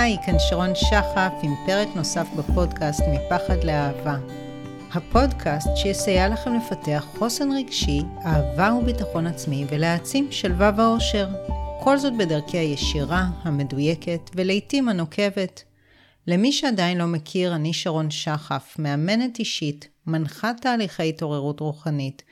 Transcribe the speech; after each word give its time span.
היי, 0.00 0.16
כאן 0.26 0.34
שרון 0.38 0.74
שחף 0.74 1.32
עם 1.42 1.54
פרק 1.66 1.88
נוסף 1.94 2.26
בפודקאסט 2.36 3.02
מפחד 3.08 3.64
לאהבה. 3.64 4.16
הפודקאסט 4.92 5.68
שיסייע 5.76 6.28
לכם 6.28 6.54
לפתח 6.54 7.06
חוסן 7.18 7.52
רגשי, 7.52 8.02
אהבה 8.24 8.74
וביטחון 8.74 9.26
עצמי 9.26 9.66
ולהעצים 9.70 10.28
שלווה 10.30 10.70
ואושר. 10.76 11.28
כל 11.80 11.98
זאת 11.98 12.12
בדרכי 12.16 12.58
הישירה, 12.58 13.26
המדויקת 13.42 14.30
ולעיתים 14.34 14.88
הנוקבת. 14.88 15.62
למי 16.26 16.52
שעדיין 16.52 16.98
לא 16.98 17.06
מכיר, 17.06 17.54
אני 17.54 17.72
שרון 17.72 18.10
שחף, 18.10 18.76
מאמנת 18.78 19.38
אישית, 19.38 19.88
מנחת 20.06 20.56
תהליכי 20.60 21.08
התעוררות 21.08 21.60
רוחנית, 21.60 22.22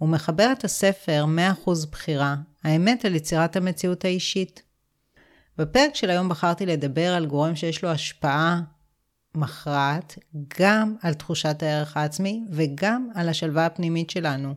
ומחברת 0.00 0.64
הספר 0.64 1.24
100% 1.66 1.70
בחירה, 1.90 2.36
האמת 2.64 3.04
על 3.04 3.14
יצירת 3.14 3.56
המציאות 3.56 4.04
האישית. 4.04 4.67
בפרק 5.58 5.94
של 5.94 6.10
היום 6.10 6.28
בחרתי 6.28 6.66
לדבר 6.66 7.14
על 7.14 7.26
גורם 7.26 7.56
שיש 7.56 7.82
לו 7.82 7.88
השפעה 7.88 8.60
מכרעת 9.34 10.18
גם 10.60 10.94
על 11.02 11.14
תחושת 11.14 11.62
הערך 11.62 11.96
העצמי 11.96 12.44
וגם 12.50 13.08
על 13.14 13.28
השלווה 13.28 13.66
הפנימית 13.66 14.10
שלנו. 14.10 14.54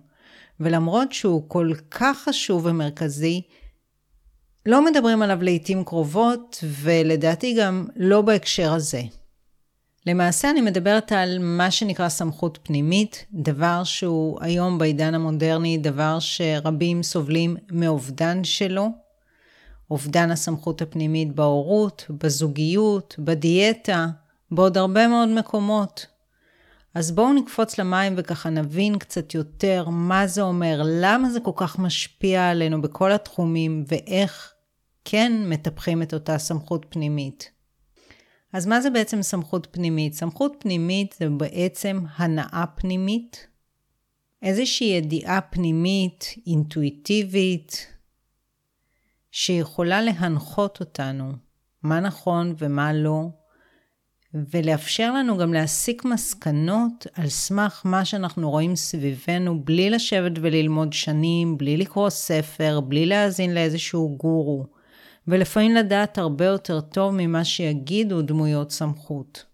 ולמרות 0.59 1.11
שהוא 1.11 1.43
כל 1.49 1.71
כך 1.91 2.17
חשוב 2.17 2.65
ומרכזי, 2.65 3.41
לא 4.65 4.85
מדברים 4.85 5.21
עליו 5.21 5.43
לעיתים 5.43 5.83
קרובות, 5.83 6.63
ולדעתי 6.63 7.55
גם 7.59 7.87
לא 7.95 8.21
בהקשר 8.21 8.73
הזה. 8.73 9.01
למעשה 10.05 10.49
אני 10.49 10.61
מדברת 10.61 11.11
על 11.11 11.37
מה 11.39 11.71
שנקרא 11.71 12.09
סמכות 12.09 12.59
פנימית, 12.63 13.25
דבר 13.33 13.83
שהוא 13.83 14.37
היום 14.41 14.77
בעידן 14.77 15.15
המודרני, 15.15 15.77
דבר 15.77 16.17
שרבים 16.19 17.03
סובלים 17.03 17.57
מאובדן 17.71 18.43
שלו, 18.43 18.89
אובדן 19.91 20.31
הסמכות 20.31 20.81
הפנימית 20.81 21.35
בהורות, 21.35 22.05
בזוגיות, 22.09 23.15
בדיאטה, 23.19 24.07
בעוד 24.51 24.77
הרבה 24.77 25.07
מאוד 25.07 25.29
מקומות. 25.29 26.07
אז 26.93 27.11
בואו 27.11 27.33
נקפוץ 27.33 27.79
למים 27.79 28.13
וככה 28.17 28.49
נבין 28.49 28.97
קצת 28.97 29.33
יותר 29.33 29.89
מה 29.89 30.27
זה 30.27 30.41
אומר, 30.41 30.81
למה 30.85 31.29
זה 31.29 31.39
כל 31.39 31.51
כך 31.55 31.79
משפיע 31.79 32.49
עלינו 32.49 32.81
בכל 32.81 33.11
התחומים, 33.11 33.83
ואיך 33.87 34.53
כן 35.05 35.31
מטפחים 35.45 36.01
את 36.01 36.13
אותה 36.13 36.37
סמכות 36.37 36.85
פנימית. 36.89 37.51
אז 38.53 38.65
מה 38.65 38.81
זה 38.81 38.89
בעצם 38.89 39.21
סמכות 39.21 39.67
פנימית? 39.71 40.13
סמכות 40.13 40.55
פנימית 40.59 41.15
זה 41.19 41.29
בעצם 41.29 42.03
הנאה 42.15 42.63
פנימית, 42.75 43.47
איזושהי 44.41 44.87
ידיעה 44.87 45.41
פנימית, 45.41 46.25
אינטואיטיבית, 46.47 47.87
שיכולה 49.31 50.01
להנחות 50.01 50.79
אותנו 50.79 51.31
מה 51.83 51.99
נכון 51.99 52.55
ומה 52.57 52.93
לא, 52.93 53.23
ולאפשר 54.33 55.13
לנו 55.13 55.37
גם 55.37 55.53
להסיק 55.53 56.05
מסקנות 56.05 57.07
על 57.13 57.29
סמך 57.29 57.81
מה 57.85 58.05
שאנחנו 58.05 58.49
רואים 58.49 58.75
סביבנו, 58.75 59.63
בלי 59.63 59.89
לשבת 59.89 60.31
וללמוד 60.41 60.93
שנים, 60.93 61.57
בלי 61.57 61.77
לקרוא 61.77 62.09
ספר, 62.09 62.79
בלי 62.79 63.05
להאזין 63.05 63.53
לאיזשהו 63.53 64.17
גורו, 64.17 64.65
ולפעמים 65.27 65.75
לדעת 65.75 66.17
הרבה 66.17 66.45
יותר 66.45 66.81
טוב 66.81 67.13
ממה 67.17 67.43
שיגידו 67.43 68.21
דמויות 68.21 68.71
סמכות. 68.71 69.45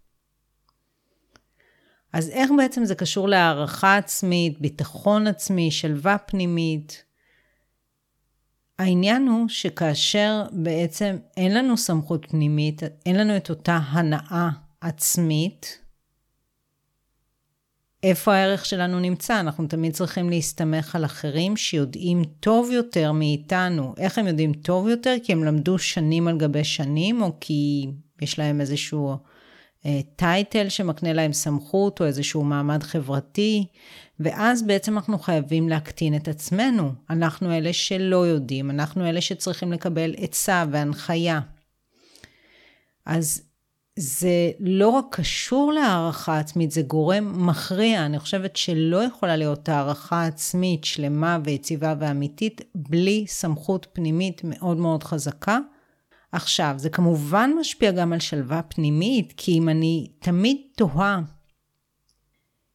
אז 2.12 2.30
איך 2.30 2.50
בעצם 2.58 2.84
זה 2.84 2.94
קשור 2.94 3.28
להערכה 3.28 3.96
עצמית, 3.96 4.60
ביטחון 4.60 5.26
עצמי, 5.26 5.70
שלווה 5.70 6.18
פנימית? 6.18 7.04
העניין 8.78 9.28
הוא 9.28 9.48
שכאשר 9.48 10.42
בעצם 10.52 11.16
אין 11.36 11.54
לנו 11.54 11.76
סמכות 11.76 12.26
פנימית, 12.30 12.82
אין 13.06 13.16
לנו 13.16 13.36
את 13.36 13.50
אותה 13.50 13.76
הנאה 13.76 14.48
עצמית, 14.80 15.78
איפה 18.02 18.34
הערך 18.34 18.64
שלנו 18.64 19.00
נמצא? 19.00 19.40
אנחנו 19.40 19.66
תמיד 19.66 19.92
צריכים 19.92 20.30
להסתמך 20.30 20.96
על 20.96 21.04
אחרים 21.04 21.56
שיודעים 21.56 22.24
טוב 22.40 22.70
יותר 22.70 23.12
מאיתנו. 23.12 23.94
איך 23.96 24.18
הם 24.18 24.26
יודעים 24.26 24.52
טוב 24.52 24.88
יותר? 24.88 25.16
כי 25.24 25.32
הם 25.32 25.44
למדו 25.44 25.78
שנים 25.78 26.28
על 26.28 26.38
גבי 26.38 26.64
שנים, 26.64 27.22
או 27.22 27.32
כי 27.40 27.86
יש 28.22 28.38
להם 28.38 28.60
איזשהו 28.60 29.16
טייטל 30.16 30.68
שמקנה 30.68 31.12
להם 31.12 31.32
סמכות, 31.32 32.00
או 32.00 32.06
איזשהו 32.06 32.44
מעמד 32.44 32.82
חברתי, 32.82 33.66
ואז 34.20 34.62
בעצם 34.62 34.96
אנחנו 34.98 35.18
חייבים 35.18 35.68
להקטין 35.68 36.16
את 36.16 36.28
עצמנו. 36.28 36.92
אנחנו 37.10 37.52
אלה 37.52 37.72
שלא 37.72 38.26
יודעים, 38.26 38.70
אנחנו 38.70 39.06
אלה 39.08 39.20
שצריכים 39.20 39.72
לקבל 39.72 40.14
עצה 40.18 40.64
והנחיה. 40.70 41.40
אז 43.06 43.42
זה 43.96 44.50
לא 44.60 44.88
רק 44.88 45.04
קשור 45.10 45.72
להערכה 45.72 46.38
עצמית, 46.38 46.70
זה 46.70 46.82
גורם 46.82 47.46
מכריע. 47.46 48.06
אני 48.06 48.18
חושבת 48.18 48.56
שלא 48.56 49.04
יכולה 49.04 49.36
להיות 49.36 49.68
הערכה 49.68 50.26
עצמית 50.26 50.84
שלמה 50.84 51.38
ויציבה 51.44 51.94
ואמיתית 51.98 52.60
בלי 52.74 53.24
סמכות 53.28 53.86
פנימית 53.92 54.40
מאוד 54.44 54.76
מאוד 54.76 55.04
חזקה. 55.04 55.58
עכשיו, 56.32 56.74
זה 56.76 56.90
כמובן 56.90 57.50
משפיע 57.60 57.90
גם 57.90 58.12
על 58.12 58.20
שלווה 58.20 58.62
פנימית, 58.62 59.32
כי 59.36 59.58
אם 59.58 59.68
אני 59.68 60.10
תמיד 60.18 60.56
תוהה 60.76 61.20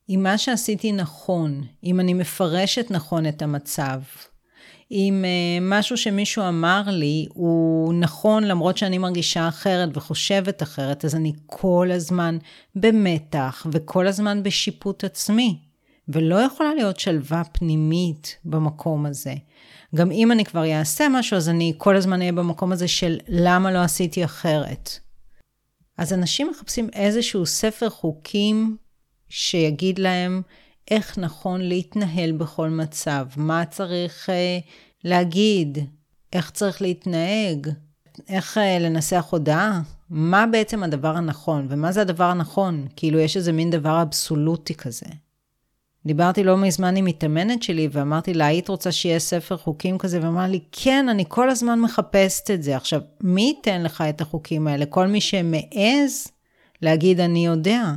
אם 0.09 0.19
מה 0.23 0.37
שעשיתי 0.37 0.91
נכון, 0.91 1.63
אם 1.83 1.99
אני 1.99 2.13
מפרשת 2.13 2.91
נכון 2.91 3.27
את 3.27 3.41
המצב, 3.41 4.01
אם 4.91 5.25
uh, 5.25 5.63
משהו 5.63 5.97
שמישהו 5.97 6.47
אמר 6.47 6.83
לי 6.87 7.27
הוא 7.33 7.93
נכון 7.93 8.43
למרות 8.43 8.77
שאני 8.77 8.97
מרגישה 8.97 9.47
אחרת 9.47 9.97
וחושבת 9.97 10.63
אחרת, 10.63 11.05
אז 11.05 11.15
אני 11.15 11.33
כל 11.45 11.89
הזמן 11.91 12.37
במתח 12.75 13.67
וכל 13.71 14.07
הזמן 14.07 14.43
בשיפוט 14.43 15.03
עצמי, 15.03 15.59
ולא 16.07 16.35
יכולה 16.35 16.73
להיות 16.73 16.99
שלווה 16.99 17.43
פנימית 17.43 18.37
במקום 18.45 19.05
הזה. 19.05 19.33
גם 19.95 20.11
אם 20.11 20.31
אני 20.31 20.45
כבר 20.45 20.71
אעשה 20.71 21.07
משהו, 21.09 21.37
אז 21.37 21.49
אני 21.49 21.73
כל 21.77 21.95
הזמן 21.95 22.19
אהיה 22.21 22.31
במקום 22.31 22.71
הזה 22.71 22.87
של 22.87 23.17
למה 23.27 23.71
לא 23.71 23.79
עשיתי 23.79 24.25
אחרת. 24.25 24.99
אז 25.97 26.13
אנשים 26.13 26.49
מחפשים 26.49 26.89
איזשהו 26.93 27.45
ספר 27.45 27.89
חוקים 27.89 28.77
שיגיד 29.29 29.99
להם 29.99 30.41
איך 30.91 31.17
נכון 31.17 31.61
להתנהל 31.61 32.31
בכל 32.31 32.69
מצב, 32.69 33.25
מה 33.37 33.65
צריך 33.65 34.29
uh, 34.29 34.65
להגיד, 35.03 35.77
איך 36.33 36.51
צריך 36.51 36.81
להתנהג, 36.81 37.69
איך 38.27 38.57
uh, 38.57 38.83
לנסח 38.83 39.27
הודעה, 39.29 39.81
מה 40.09 40.45
בעצם 40.51 40.83
הדבר 40.83 41.15
הנכון, 41.17 41.67
ומה 41.69 41.91
זה 41.91 42.01
הדבר 42.01 42.23
הנכון? 42.23 42.87
כאילו, 42.95 43.19
יש 43.19 43.37
איזה 43.37 43.51
מין 43.51 43.69
דבר 43.69 44.01
אבסולוטי 44.01 44.75
כזה. 44.75 45.05
דיברתי 46.05 46.43
לא 46.43 46.57
מזמן 46.57 46.95
עם 46.95 47.05
מתאמנת 47.05 47.63
שלי 47.63 47.87
ואמרתי 47.91 48.33
לה, 48.33 48.45
היית 48.45 48.67
רוצה 48.67 48.91
שיהיה 48.91 49.19
ספר 49.19 49.57
חוקים 49.57 49.97
כזה? 49.97 50.19
ואמרה 50.21 50.47
לי, 50.47 50.59
כן, 50.71 51.09
אני 51.09 51.25
כל 51.27 51.49
הזמן 51.49 51.79
מחפשת 51.79 52.51
את 52.51 52.63
זה. 52.63 52.75
עכשיו, 52.75 53.01
מי 53.21 53.41
ייתן 53.41 53.83
לך 53.83 54.03
את 54.09 54.21
החוקים 54.21 54.67
האלה? 54.67 54.85
כל 54.85 55.07
מי 55.07 55.21
שמעז 55.21 56.27
להגיד, 56.81 57.19
אני 57.19 57.45
יודע. 57.45 57.93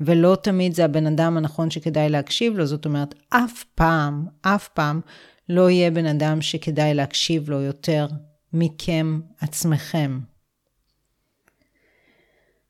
ולא 0.00 0.36
תמיד 0.42 0.74
זה 0.74 0.84
הבן 0.84 1.06
אדם 1.06 1.36
הנכון 1.36 1.70
שכדאי 1.70 2.08
להקשיב 2.08 2.56
לו, 2.56 2.66
זאת 2.66 2.84
אומרת, 2.84 3.14
אף 3.28 3.64
פעם, 3.74 4.26
אף 4.42 4.68
פעם 4.68 5.00
לא 5.48 5.70
יהיה 5.70 5.90
בן 5.90 6.06
אדם 6.06 6.42
שכדאי 6.42 6.94
להקשיב 6.94 7.50
לו 7.50 7.60
יותר 7.60 8.06
מכם 8.52 9.20
עצמכם. 9.40 10.20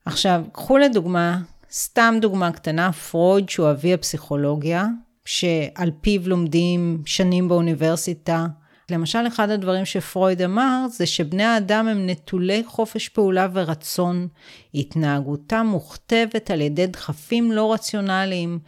עכשיו, 0.05 0.43
קחו 0.51 0.77
לדוגמה, 0.77 1.41
סתם 1.75 2.17
דוגמה 2.21 2.51
קטנה, 2.51 2.91
פרויד, 2.91 3.49
שהוא 3.49 3.71
אבי 3.71 3.93
הפסיכולוגיה, 3.93 4.85
שעל 5.25 5.91
פיו 6.01 6.21
לומדים 6.29 7.01
שנים 7.05 7.47
באוניברסיטה, 7.47 8.47
למשל, 8.91 9.27
אחד 9.27 9.49
הדברים 9.49 9.85
שפרויד 9.85 10.41
אמר 10.41 10.85
זה 10.89 11.05
שבני 11.05 11.43
האדם 11.43 11.87
הם 11.87 12.09
נטולי 12.09 12.63
חופש 12.65 13.09
פעולה 13.09 13.47
ורצון. 13.53 14.27
התנהגותם 14.73 15.67
מוכתבת 15.69 16.51
על 16.51 16.61
ידי 16.61 16.87
דחפים 16.87 17.51
לא 17.51 17.73
רציונליים. 17.73 18.59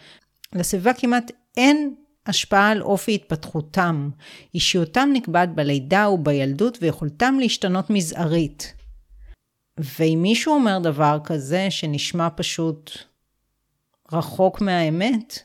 לסביבה 0.55 0.93
כמעט 0.93 1.31
אין 1.57 1.95
השפעה 2.25 2.69
על 2.69 2.81
אופי 2.81 3.15
התפתחותם. 3.15 4.09
אישיותם 4.55 5.09
נקבעת 5.13 5.55
בלידה 5.55 6.09
ובילדות 6.09 6.77
ויכולתם 6.81 7.35
להשתנות 7.39 7.89
מזערית. 7.89 8.73
ואם 9.77 10.19
מישהו 10.21 10.53
אומר 10.53 10.79
דבר 10.79 11.19
כזה 11.23 11.67
שנשמע 11.69 12.27
פשוט 12.35 12.91
רחוק 14.11 14.61
מהאמת, 14.61 15.39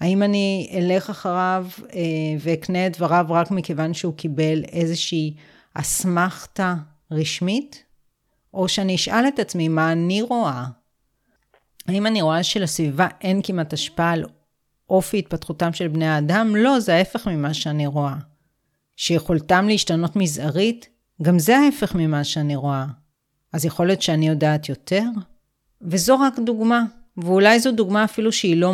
האם 0.00 0.22
אני 0.22 0.70
אלך 0.72 1.10
אחריו 1.10 1.66
אה, 1.94 2.00
ואקנה 2.40 2.86
את 2.86 2.96
דבריו 2.96 3.26
רק 3.28 3.50
מכיוון 3.50 3.94
שהוא 3.94 4.14
קיבל 4.14 4.64
איזושהי 4.64 5.34
אסמכתה 5.74 6.74
רשמית? 7.10 7.84
או 8.54 8.68
שאני 8.68 8.94
אשאל 8.94 9.28
את 9.28 9.38
עצמי 9.38 9.68
מה 9.68 9.92
אני 9.92 10.22
רואה? 10.22 10.64
האם 11.88 12.06
אני 12.06 12.22
רואה 12.22 12.42
שלסביבה 12.42 13.08
אין 13.20 13.40
כמעט 13.44 13.72
השפעה 13.72 14.12
על 14.12 14.24
אופי 14.90 15.18
התפתחותם 15.18 15.72
של 15.72 15.88
בני 15.88 16.08
האדם? 16.08 16.56
לא, 16.56 16.80
זה 16.80 16.94
ההפך 16.94 17.28
ממה 17.28 17.54
שאני 17.54 17.86
רואה. 17.86 18.14
שיכולתם 18.96 19.68
להשתנות 19.68 20.16
מזערית? 20.16 20.88
גם 21.22 21.38
זה 21.38 21.58
ההפך 21.58 21.94
ממה 21.94 22.24
שאני 22.24 22.56
רואה. 22.56 22.86
אז 23.52 23.64
יכול 23.64 23.86
להיות 23.86 24.02
שאני 24.02 24.28
יודעת 24.28 24.68
יותר? 24.68 25.04
וזו 25.82 26.20
רק 26.20 26.38
דוגמה. 26.38 26.84
ואולי 27.16 27.60
זו 27.60 27.72
דוגמה 27.72 28.04
אפילו 28.04 28.32
שהיא 28.32 28.56
לא 28.56 28.72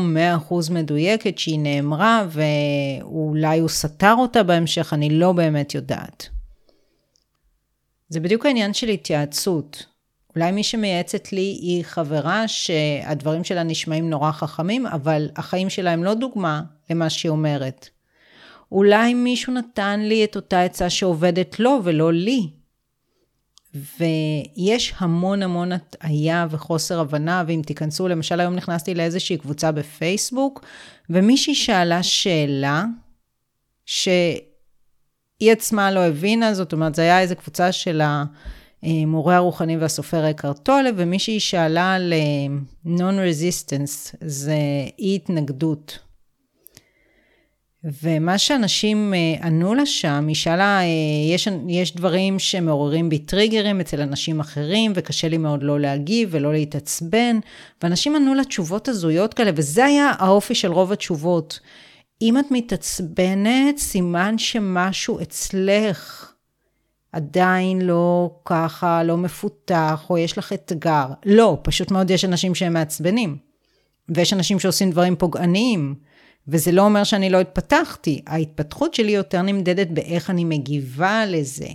100% 0.51 0.73
מדויקת, 0.73 1.39
שהיא 1.39 1.59
נאמרה 1.59 2.27
ואולי 2.29 3.59
הוא 3.59 3.69
סתר 3.69 4.15
אותה 4.19 4.43
בהמשך, 4.43 4.93
אני 4.93 5.11
לא 5.11 5.33
באמת 5.33 5.75
יודעת. 5.75 6.29
זה 8.09 8.21
בדיוק 8.21 8.47
העניין 8.47 8.75
של 8.75 8.89
התייעצות. 8.89 9.87
אולי 10.37 10.53
מי 10.53 10.63
שמייעצת 10.63 11.33
לי 11.33 11.41
היא 11.41 11.85
חברה 11.85 12.49
שהדברים 12.49 13.45
שלה 13.45 13.63
נשמעים 13.63 14.11
נורא 14.11 14.33
חכמים, 14.33 14.87
אבל 14.87 15.29
החיים 15.37 15.71
שלה 15.71 15.91
הם 15.91 16.05
לא 16.05 16.15
דוגמה 16.15 16.63
למה 16.91 17.11
שהיא 17.11 17.31
אומרת. 17.31 17.89
אולי 18.73 19.15
מישהו 19.15 19.53
נתן 19.53 20.01
לי 20.01 20.25
את 20.25 20.37
אותה 20.37 20.63
עצה 20.63 20.91
שעובדת 20.91 21.61
לו 21.61 21.81
ולא 21.85 22.13
לי. 22.13 22.51
ויש 23.75 24.95
המון 24.99 25.43
המון 25.43 25.73
הטעיה 25.73 26.47
וחוסר 26.51 27.01
הבנה, 27.01 27.45
ואם 27.47 27.63
תיכנסו, 27.67 28.09
למשל 28.09 28.41
היום 28.41 28.55
נכנסתי 28.55 28.95
לאיזושהי 28.95 29.37
קבוצה 29.39 29.73
בפייסבוק, 29.73 30.65
ומישהי 31.11 31.55
שאלה 31.55 32.03
שאלה, 32.03 32.85
שהיא 33.87 34.43
עצמה 35.41 35.91
לא 35.91 36.01
הבינה, 36.01 36.55
זאת 36.55 36.73
אומרת, 36.73 36.95
זו 36.95 37.03
הייתה 37.03 37.21
איזו 37.21 37.37
קבוצה 37.37 37.73
של 37.73 38.03
המורה 38.83 39.37
הרוחני 39.37 39.77
והסופר 39.77 40.31
אקרט 40.31 40.59
טולה, 40.59 40.91
ומישהי 40.97 41.41
שאלה 41.41 41.95
על 41.95 42.13
non-resistance, 42.87 44.17
זה 44.21 44.57
אי 44.99 45.15
התנגדות. 45.17 45.99
ומה 48.03 48.39
שאנשים 48.39 49.15
אה, 49.15 49.47
ענו 49.47 49.75
לה 49.75 49.87
שם, 49.87 50.25
היא 50.29 50.35
שאלה, 50.35 50.81
אה, 50.81 50.85
יש, 51.35 51.49
יש 51.69 51.97
דברים 51.97 52.39
שמעוררים 52.39 53.09
בי 53.09 53.19
טריגרים 53.19 53.81
אצל 53.81 54.01
אנשים 54.01 54.41
אחרים, 54.41 54.93
וקשה 54.95 55.29
לי 55.29 55.39
מאוד 55.39 55.63
לא 55.63 55.81
להגיב 55.81 56.29
ולא 56.33 56.53
להתעצבן, 56.53 57.39
ואנשים 57.83 58.17
ענו 58.17 58.35
לה 58.35 58.45
תשובות 58.45 58.89
הזויות 58.89 59.35
כאלה, 59.35 59.51
וזה 59.55 59.85
היה 59.85 60.13
האופי 60.19 60.55
של 60.55 60.73
רוב 60.73 60.93
התשובות. 60.93 61.61
אם 62.23 62.39
את 62.39 62.45
מתעצבנת, 62.51 63.79
סימן 63.79 64.39
שמשהו 64.39 65.23
אצלך 65.23 66.33
עדיין 67.13 67.81
לא 67.81 68.31
ככה, 68.45 69.03
לא 69.03 69.17
מפותח, 69.17 70.07
או 70.11 70.19
יש 70.19 70.39
לך 70.39 70.53
אתגר. 70.53 71.07
לא, 71.27 71.59
פשוט 71.63 71.91
מאוד 71.91 72.11
יש 72.11 72.25
אנשים 72.25 72.55
שהם 72.55 72.73
מעצבנים. 72.73 73.37
ויש 74.09 74.33
אנשים 74.33 74.61
שעושים 74.61 74.91
דברים 74.91 75.17
פוגעניים. 75.17 75.95
וזה 76.49 76.73
לא 76.73 76.83
אומר 76.83 77.05
שאני 77.05 77.31
לא 77.31 77.41
התפתחתי, 77.41 78.23
ההתפתחות 78.27 78.95
שלי 78.95 79.13
יותר 79.13 79.43
נמדדת 79.43 79.89
באיך 79.89 80.31
אני 80.31 80.45
מגיבה 80.45 81.27
לזה. 81.27 81.69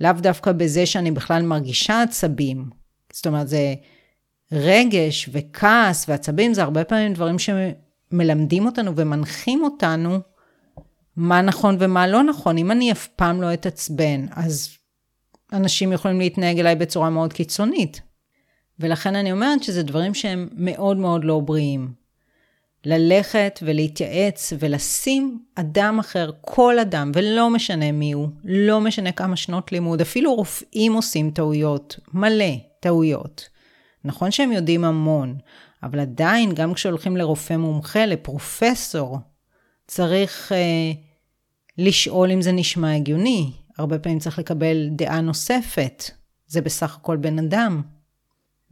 לאו 0.00 0.12
דווקא 0.12 0.52
בזה 0.52 0.86
שאני 0.86 1.10
בכלל 1.10 1.42
מרגישה 1.42 2.02
עצבים. 2.02 2.70
זאת 3.12 3.26
אומרת, 3.26 3.48
זה 3.48 3.74
רגש 4.52 5.28
וכעס 5.32 6.08
ועצבים, 6.08 6.54
זה 6.54 6.62
הרבה 6.62 6.84
פעמים 6.84 7.12
דברים 7.12 7.36
שמלמדים 7.38 8.66
אותנו 8.66 8.96
ומנחים 8.96 9.62
אותנו 9.64 10.18
מה 11.16 11.42
נכון 11.42 11.76
ומה 11.80 12.06
לא 12.06 12.22
נכון. 12.22 12.58
אם 12.58 12.70
אני 12.70 12.92
אף 12.92 13.06
פעם 13.06 13.42
לא 13.42 13.54
אתעצבן, 13.54 14.26
אז 14.30 14.70
אנשים 15.52 15.92
יכולים 15.92 16.18
להתנהג 16.18 16.58
אליי 16.58 16.76
בצורה 16.76 17.10
מאוד 17.10 17.32
קיצונית. 17.32 18.00
ולכן 18.80 19.16
אני 19.16 19.32
אומרת 19.32 19.62
שזה 19.62 19.82
דברים 19.82 20.14
שהם 20.14 20.48
מאוד 20.52 20.96
מאוד 20.96 21.24
לא 21.24 21.40
בריאים. 21.40 22.01
ללכת 22.84 23.60
ולהתייעץ 23.62 24.52
ולשים 24.58 25.42
אדם 25.54 25.98
אחר, 25.98 26.30
כל 26.40 26.78
אדם, 26.78 27.12
ולא 27.14 27.50
משנה 27.50 27.92
מי 27.92 28.12
הוא, 28.12 28.28
לא 28.44 28.80
משנה 28.80 29.12
כמה 29.12 29.36
שנות 29.36 29.72
לימוד, 29.72 30.00
אפילו 30.00 30.34
רופאים 30.34 30.92
עושים 30.92 31.30
טעויות, 31.30 31.98
מלא 32.12 32.54
טעויות. 32.80 33.48
נכון 34.04 34.30
שהם 34.30 34.52
יודעים 34.52 34.84
המון, 34.84 35.38
אבל 35.82 36.00
עדיין, 36.00 36.54
גם 36.54 36.74
כשהולכים 36.74 37.16
לרופא 37.16 37.56
מומחה, 37.56 38.06
לפרופסור, 38.06 39.18
צריך 39.86 40.52
אה, 40.52 40.92
לשאול 41.78 42.30
אם 42.30 42.42
זה 42.42 42.52
נשמע 42.52 42.94
הגיוני. 42.94 43.52
הרבה 43.78 43.98
פעמים 43.98 44.18
צריך 44.18 44.38
לקבל 44.38 44.88
דעה 44.90 45.20
נוספת. 45.20 46.10
זה 46.46 46.60
בסך 46.60 46.96
הכל 46.96 47.16
בן 47.16 47.38
אדם. 47.38 47.82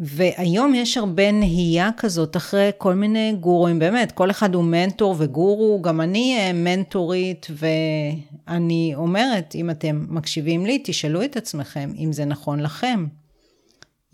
והיום 0.02 0.74
יש 0.74 0.96
הרבה 0.96 1.32
נהייה 1.32 1.90
כזאת 1.96 2.36
אחרי 2.36 2.70
כל 2.78 2.94
מיני 2.94 3.36
גורואים, 3.40 3.78
באמת, 3.78 4.12
כל 4.12 4.30
אחד 4.30 4.54
הוא 4.54 4.64
מנטור 4.64 5.14
וגורו, 5.18 5.82
גם 5.82 6.00
אני 6.00 6.36
אה, 6.38 6.52
מנטורית, 6.52 7.46
ואני 7.50 8.92
אומרת, 8.94 9.54
אם 9.54 9.70
אתם 9.70 10.06
מקשיבים 10.08 10.66
לי, 10.66 10.80
תשאלו 10.84 11.24
את 11.24 11.36
עצמכם 11.36 11.92
אם 11.98 12.12
זה 12.12 12.24
נכון 12.24 12.60
לכם. 12.60 13.06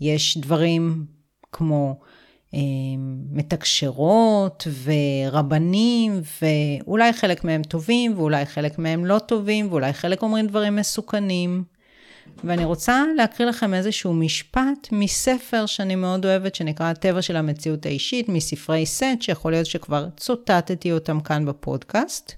יש 0.01 0.37
דברים 0.37 1.05
כמו 1.51 1.99
אה, 2.53 2.59
מתקשרות 3.31 4.67
ורבנים, 4.83 6.21
ואולי 6.41 7.13
חלק 7.13 7.43
מהם 7.43 7.63
טובים, 7.63 8.13
ואולי 8.15 8.45
חלק 8.45 8.79
מהם 8.79 9.05
לא 9.05 9.19
טובים, 9.19 9.67
ואולי 9.69 9.93
חלק 9.93 10.21
אומרים 10.21 10.47
דברים 10.47 10.75
מסוכנים. 10.75 11.76
ואני 12.43 12.65
רוצה 12.65 13.03
להקריא 13.15 13.49
לכם 13.49 13.73
איזשהו 13.73 14.13
משפט 14.13 14.87
מספר 14.91 15.65
שאני 15.65 15.95
מאוד 15.95 16.25
אוהבת, 16.25 16.55
שנקרא 16.55 16.85
הטבע 16.85 17.21
של 17.21 17.35
המציאות 17.35 17.85
האישית, 17.85 18.29
מספרי 18.29 18.85
סט, 18.85 19.21
שיכול 19.21 19.51
להיות 19.51 19.65
שכבר 19.65 20.07
צוטטתי 20.17 20.91
אותם 20.91 21.19
כאן 21.19 21.45
בפודקאסט. 21.45 22.33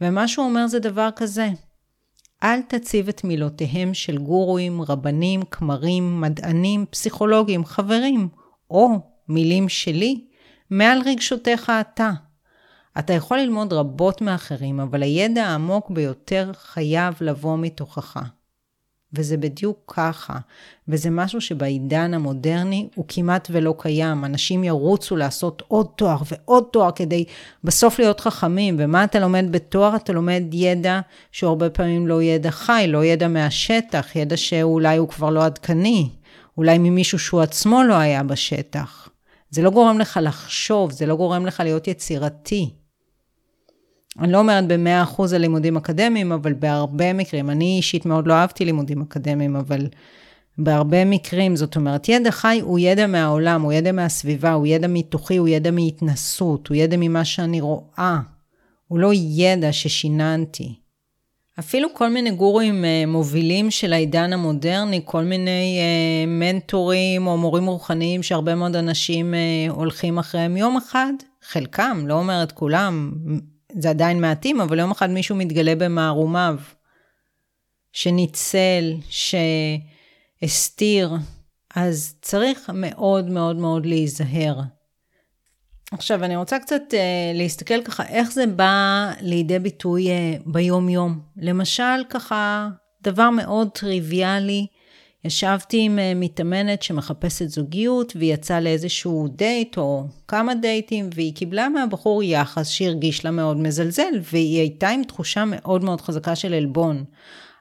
ומה 0.00 0.28
שהוא 0.28 0.44
אומר 0.44 0.66
זה 0.66 0.78
דבר 0.78 1.08
כזה, 1.16 1.48
אל 2.42 2.62
תציב 2.62 3.08
את 3.08 3.24
מילותיהם 3.24 3.94
של 3.94 4.18
גורואים, 4.18 4.82
רבנים, 4.82 5.42
כמרים, 5.50 6.20
מדענים, 6.20 6.86
פסיכולוגים, 6.90 7.64
חברים, 7.64 8.28
או 8.70 8.88
מילים 9.28 9.68
שלי, 9.68 10.24
מעל 10.70 11.02
רגשותיך 11.06 11.72
אתה. 11.80 12.10
אתה 12.98 13.12
יכול 13.12 13.38
ללמוד 13.38 13.72
רבות 13.72 14.20
מאחרים, 14.20 14.80
אבל 14.80 15.02
הידע 15.02 15.46
העמוק 15.46 15.90
ביותר 15.90 16.50
חייב 16.54 17.14
לבוא 17.20 17.58
מתוכך. 17.58 18.18
וזה 19.14 19.36
בדיוק 19.36 19.94
ככה. 19.96 20.38
וזה 20.88 21.10
משהו 21.10 21.40
שבעידן 21.40 22.14
המודרני 22.14 22.88
הוא 22.94 23.04
כמעט 23.08 23.48
ולא 23.50 23.74
קיים. 23.78 24.24
אנשים 24.24 24.64
ירוצו 24.64 25.16
לעשות 25.16 25.62
עוד 25.68 25.86
תואר 25.96 26.18
ועוד 26.30 26.64
תואר 26.72 26.90
כדי 26.90 27.24
בסוף 27.64 27.98
להיות 27.98 28.20
חכמים. 28.20 28.76
ומה 28.78 29.04
אתה 29.04 29.20
לומד 29.20 29.44
בתואר? 29.50 29.96
אתה 29.96 30.12
לומד 30.12 30.42
ידע 30.52 31.00
שהוא 31.32 31.48
הרבה 31.48 31.70
פעמים 31.70 32.06
לא 32.06 32.22
ידע 32.22 32.50
חי, 32.50 32.84
לא 32.88 33.04
ידע 33.04 33.28
מהשטח, 33.28 34.16
ידע 34.16 34.36
שאולי 34.36 34.96
הוא 34.96 35.08
כבר 35.08 35.30
לא 35.30 35.44
עדכני. 35.44 36.08
אולי 36.58 36.78
ממישהו 36.78 37.18
שהוא 37.18 37.40
עצמו 37.40 37.82
לא 37.82 37.94
היה 37.94 38.22
בשטח. 38.22 39.08
זה 39.50 39.62
לא 39.62 39.70
גורם 39.70 39.98
לך 39.98 40.20
לחשוב, 40.22 40.92
זה 40.92 41.06
לא 41.06 41.16
גורם 41.16 41.46
לך 41.46 41.60
להיות 41.60 41.88
יצירתי. 41.88 42.70
אני 44.20 44.32
לא 44.32 44.38
אומרת 44.38 44.68
ב-100% 44.68 45.22
על 45.34 45.40
לימודים 45.40 45.76
אקדמיים, 45.76 46.32
אבל 46.32 46.52
בהרבה 46.52 47.12
מקרים, 47.12 47.50
אני 47.50 47.76
אישית 47.76 48.06
מאוד 48.06 48.26
לא 48.26 48.34
אהבתי 48.34 48.64
לימודים 48.64 49.02
אקדמיים, 49.02 49.56
אבל 49.56 49.86
בהרבה 50.58 51.04
מקרים, 51.04 51.56
זאת 51.56 51.76
אומרת, 51.76 52.08
ידע 52.08 52.30
חי 52.30 52.60
הוא 52.62 52.78
ידע 52.78 53.06
מהעולם, 53.06 53.62
הוא 53.62 53.72
ידע 53.72 53.92
מהסביבה, 53.92 54.52
הוא 54.52 54.66
ידע 54.66 54.86
מתוכי, 54.88 55.36
הוא 55.36 55.48
ידע 55.48 55.70
מהתנסות, 55.70 56.68
הוא 56.68 56.76
ידע 56.76 56.96
ממה 56.96 57.24
שאני 57.24 57.60
רואה. 57.60 58.18
הוא 58.88 58.98
לא 58.98 59.10
ידע 59.14 59.72
ששיננתי. 59.72 60.74
אפילו 61.58 61.88
כל 61.94 62.08
מיני 62.08 62.30
גורואים 62.30 62.84
uh, 62.84 63.10
מובילים 63.10 63.70
של 63.70 63.92
העידן 63.92 64.32
המודרני, 64.32 65.00
כל 65.04 65.24
מיני 65.24 65.78
uh, 65.80 66.28
מנטורים 66.28 67.26
או 67.26 67.36
מורים 67.36 67.66
רוחניים 67.66 68.22
שהרבה 68.22 68.54
מאוד 68.54 68.76
אנשים 68.76 69.34
uh, 69.34 69.72
הולכים 69.72 70.18
אחריהם 70.18 70.56
יום 70.56 70.76
אחד, 70.76 71.12
חלקם, 71.42 72.04
לא 72.06 72.14
אומרת 72.14 72.52
כולם, 72.52 73.12
זה 73.78 73.90
עדיין 73.90 74.20
מעטים, 74.20 74.60
אבל 74.60 74.78
יום 74.78 74.90
אחד 74.90 75.10
מישהו 75.10 75.36
מתגלה 75.36 75.74
במערומיו, 75.74 76.56
שניצל, 77.92 78.94
שהסתיר, 80.40 81.12
אז 81.76 82.14
צריך 82.22 82.70
מאוד 82.74 83.30
מאוד 83.30 83.56
מאוד 83.56 83.86
להיזהר. 83.86 84.60
עכשיו, 85.92 86.24
אני 86.24 86.36
רוצה 86.36 86.58
קצת 86.58 86.82
uh, 86.90 86.94
להסתכל 87.34 87.82
ככה 87.82 88.06
איך 88.06 88.32
זה 88.32 88.46
בא 88.46 89.10
לידי 89.20 89.58
ביטוי 89.58 90.08
uh, 90.08 90.42
ביום-יום. 90.46 91.20
למשל, 91.36 92.04
ככה, 92.10 92.68
דבר 93.02 93.30
מאוד 93.30 93.68
טריוויאלי, 93.74 94.66
ישבתי 95.24 95.80
עם 95.80 95.98
אה, 95.98 96.12
מתאמנת 96.14 96.82
שמחפשת 96.82 97.48
זוגיות, 97.48 98.12
והיא 98.16 98.34
יצאה 98.34 98.60
לאיזשהו 98.60 99.28
דייט 99.28 99.78
או 99.78 100.04
כמה 100.28 100.54
דייטים, 100.54 101.10
והיא 101.14 101.34
קיבלה 101.34 101.68
מהבחור 101.68 102.22
יחס 102.22 102.68
שהרגיש 102.68 103.24
לה 103.24 103.30
מאוד 103.30 103.56
מזלזל, 103.56 104.20
והיא 104.32 104.60
הייתה 104.60 104.88
עם 104.88 105.04
תחושה 105.04 105.44
מאוד 105.46 105.84
מאוד 105.84 106.00
חזקה 106.00 106.36
של 106.36 106.54
עלבון. 106.54 107.04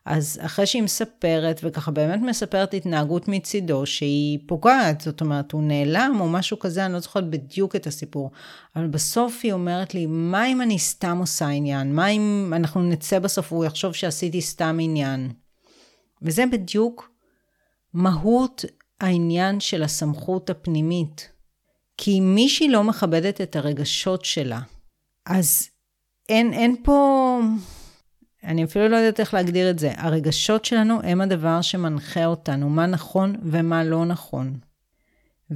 אז 0.06 0.40
אחרי 0.42 0.66
שהיא 0.66 0.84
מספרת, 0.84 1.60
וככה 1.64 1.92
באמת 1.92 2.20
מספרת 2.22 2.74
התנהגות 2.74 3.28
מצידו, 3.28 3.86
שהיא 3.86 4.40
פוגעת, 4.46 5.02
זאת 5.02 5.22
אומרת, 5.22 5.52
הוא 5.52 5.64
נעלם 5.64 6.18
או 6.20 6.30
משהו 6.30 6.60
כזה, 6.60 6.86
אני 6.86 6.94
לא 6.94 7.00
זוכרת 7.00 7.30
בדיוק 7.30 7.76
את 7.76 7.88
הסיפור. 7.88 8.32
אבל 8.76 8.88
בסוף 8.88 9.40
היא 9.44 9.54
אומרת 9.54 9.94
לי, 9.94 10.06
מה 10.10 10.48
אם 10.48 10.62
אני 10.62 10.80
סתם 10.80 11.18
עושה 11.20 11.48
עניין? 11.48 11.96
מה 11.96 12.08
אם 12.08 12.54
אנחנו 12.56 12.84
נצא 12.84 13.20
בסוף 13.20 13.52
והוא 13.52 13.66
יחשוב 13.66 13.94
שעשיתי 13.94 14.42
סתם 14.42 14.78
עניין? 14.82 15.32
וזה 16.22 16.44
בדיוק 16.52 17.13
מהות 17.94 18.66
העניין 19.02 19.60
של 19.60 19.84
הסמכות 19.84 20.50
הפנימית. 20.50 21.30
כי 21.98 22.20
אם 22.20 22.36
מישהי 22.36 22.70
לא 22.70 22.84
מכבדת 22.84 23.42
את 23.42 23.56
הרגשות 23.56 24.26
שלה, 24.26 24.60
אז 25.26 25.70
אין, 26.30 26.54
אין 26.54 26.76
פה... 26.84 27.40
אני 28.44 28.64
אפילו 28.64 28.88
לא 28.88 28.96
יודעת 28.96 29.20
איך 29.20 29.34
להגדיר 29.34 29.70
את 29.70 29.80
זה. 29.80 29.92
הרגשות 29.98 30.66
שלנו 30.66 31.00
הם 31.04 31.22
הדבר 31.22 31.62
שמנחה 31.62 32.26
אותנו, 32.26 32.70
מה 32.70 32.86
נכון 32.86 33.36
ומה 33.44 33.84
לא 33.84 34.06
נכון. 34.06 34.58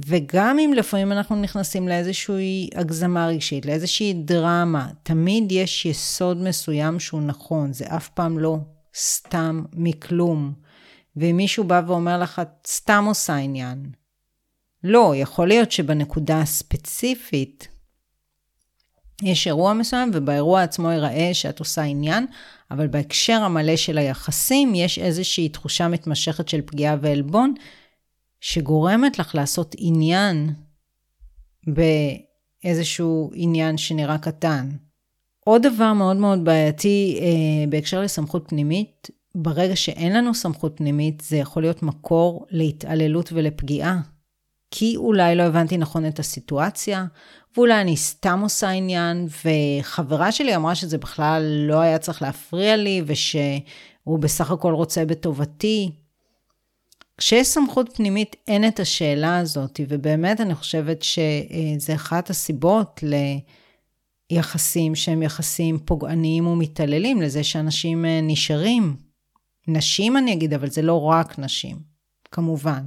וגם 0.06 0.58
אם 0.58 0.72
לפעמים 0.76 1.12
אנחנו 1.12 1.36
נכנסים 1.36 1.88
לאיזושהי 1.88 2.70
הגזמה 2.74 3.26
רגשית, 3.26 3.66
לאיזושהי 3.66 4.12
דרמה, 4.12 4.88
תמיד 5.02 5.52
יש 5.52 5.86
יסוד 5.86 6.42
מסוים 6.42 7.00
שהוא 7.00 7.22
נכון, 7.22 7.72
זה 7.72 7.84
אף 7.86 8.08
פעם 8.08 8.38
לא 8.38 8.58
סתם 8.96 9.64
מכלום. 9.72 10.52
ואם 11.20 11.36
מישהו 11.36 11.64
בא 11.64 11.82
ואומר 11.86 12.18
לך, 12.18 12.42
סתם 12.66 13.04
עושה 13.08 13.36
עניין. 13.36 13.90
לא, 14.84 15.12
יכול 15.16 15.48
להיות 15.48 15.72
שבנקודה 15.72 16.40
הספציפית 16.40 17.68
יש 19.22 19.46
אירוע 19.46 19.72
מסוים, 19.72 20.10
ובאירוע 20.14 20.62
עצמו 20.62 20.90
ייראה 20.90 21.30
שאת 21.32 21.58
עושה 21.58 21.82
עניין, 21.82 22.26
אבל 22.70 22.86
בהקשר 22.86 23.42
המלא 23.42 23.76
של 23.76 23.98
היחסים, 23.98 24.74
יש 24.74 24.98
איזושהי 24.98 25.48
תחושה 25.48 25.88
מתמשכת 25.88 26.48
של 26.48 26.62
פגיעה 26.62 26.96
ועלבון, 27.00 27.54
שגורמת 28.40 29.18
לך 29.18 29.34
לעשות 29.34 29.74
עניין 29.78 30.52
באיזשהו 31.66 33.30
עניין 33.34 33.78
שנראה 33.78 34.18
קטן. 34.18 34.70
עוד 35.44 35.62
דבר 35.66 35.92
מאוד 35.92 36.16
מאוד 36.16 36.44
בעייתי 36.44 37.18
אה, 37.20 37.66
בהקשר 37.70 38.00
לסמכות 38.00 38.44
פנימית, 38.48 39.08
ברגע 39.34 39.76
שאין 39.76 40.12
לנו 40.16 40.34
סמכות 40.34 40.76
פנימית, 40.76 41.20
זה 41.20 41.36
יכול 41.36 41.62
להיות 41.62 41.82
מקור 41.82 42.46
להתעללות 42.50 43.32
ולפגיעה. 43.32 44.00
כי 44.70 44.96
אולי 44.96 45.34
לא 45.34 45.42
הבנתי 45.42 45.76
נכון 45.76 46.06
את 46.06 46.18
הסיטואציה, 46.18 47.04
ואולי 47.56 47.80
אני 47.80 47.96
סתם 47.96 48.40
עושה 48.42 48.70
עניין, 48.70 49.26
וחברה 49.44 50.32
שלי 50.32 50.56
אמרה 50.56 50.74
שזה 50.74 50.98
בכלל 50.98 51.42
לא 51.68 51.80
היה 51.80 51.98
צריך 51.98 52.22
להפריע 52.22 52.76
לי, 52.76 53.02
ושהוא 53.06 54.18
בסך 54.18 54.50
הכל 54.50 54.74
רוצה 54.74 55.04
בטובתי. 55.04 55.90
כשיש 57.18 57.46
סמכות 57.46 57.90
פנימית 57.94 58.36
אין 58.48 58.68
את 58.68 58.80
השאלה 58.80 59.38
הזאת, 59.38 59.80
ובאמת 59.88 60.40
אני 60.40 60.54
חושבת 60.54 61.02
שזה 61.02 61.94
אחת 61.94 62.30
הסיבות 62.30 63.00
ליחסים 64.30 64.94
שהם 64.94 65.22
יחסים 65.22 65.78
פוגעניים 65.78 66.46
ומתעללים, 66.46 67.22
לזה 67.22 67.44
שאנשים 67.44 68.04
אה, 68.04 68.20
נשארים. 68.22 69.07
נשים 69.68 70.16
אני 70.16 70.32
אגיד, 70.32 70.54
אבל 70.54 70.70
זה 70.70 70.82
לא 70.82 71.02
רק 71.02 71.38
נשים, 71.38 71.76
כמובן. 72.32 72.82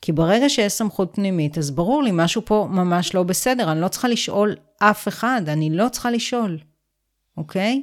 כי 0.00 0.12
ברגע 0.12 0.48
שיש 0.48 0.72
סמכות 0.72 1.10
פנימית, 1.14 1.58
אז 1.58 1.70
ברור 1.70 2.02
לי, 2.02 2.10
משהו 2.12 2.42
פה 2.44 2.68
ממש 2.70 3.14
לא 3.14 3.22
בסדר, 3.22 3.72
אני 3.72 3.80
לא 3.80 3.88
צריכה 3.88 4.08
לשאול 4.08 4.56
אף 4.78 5.08
אחד, 5.08 5.42
אני 5.48 5.70
לא 5.70 5.88
צריכה 5.88 6.10
לשאול, 6.10 6.58
אוקיי? 7.36 7.82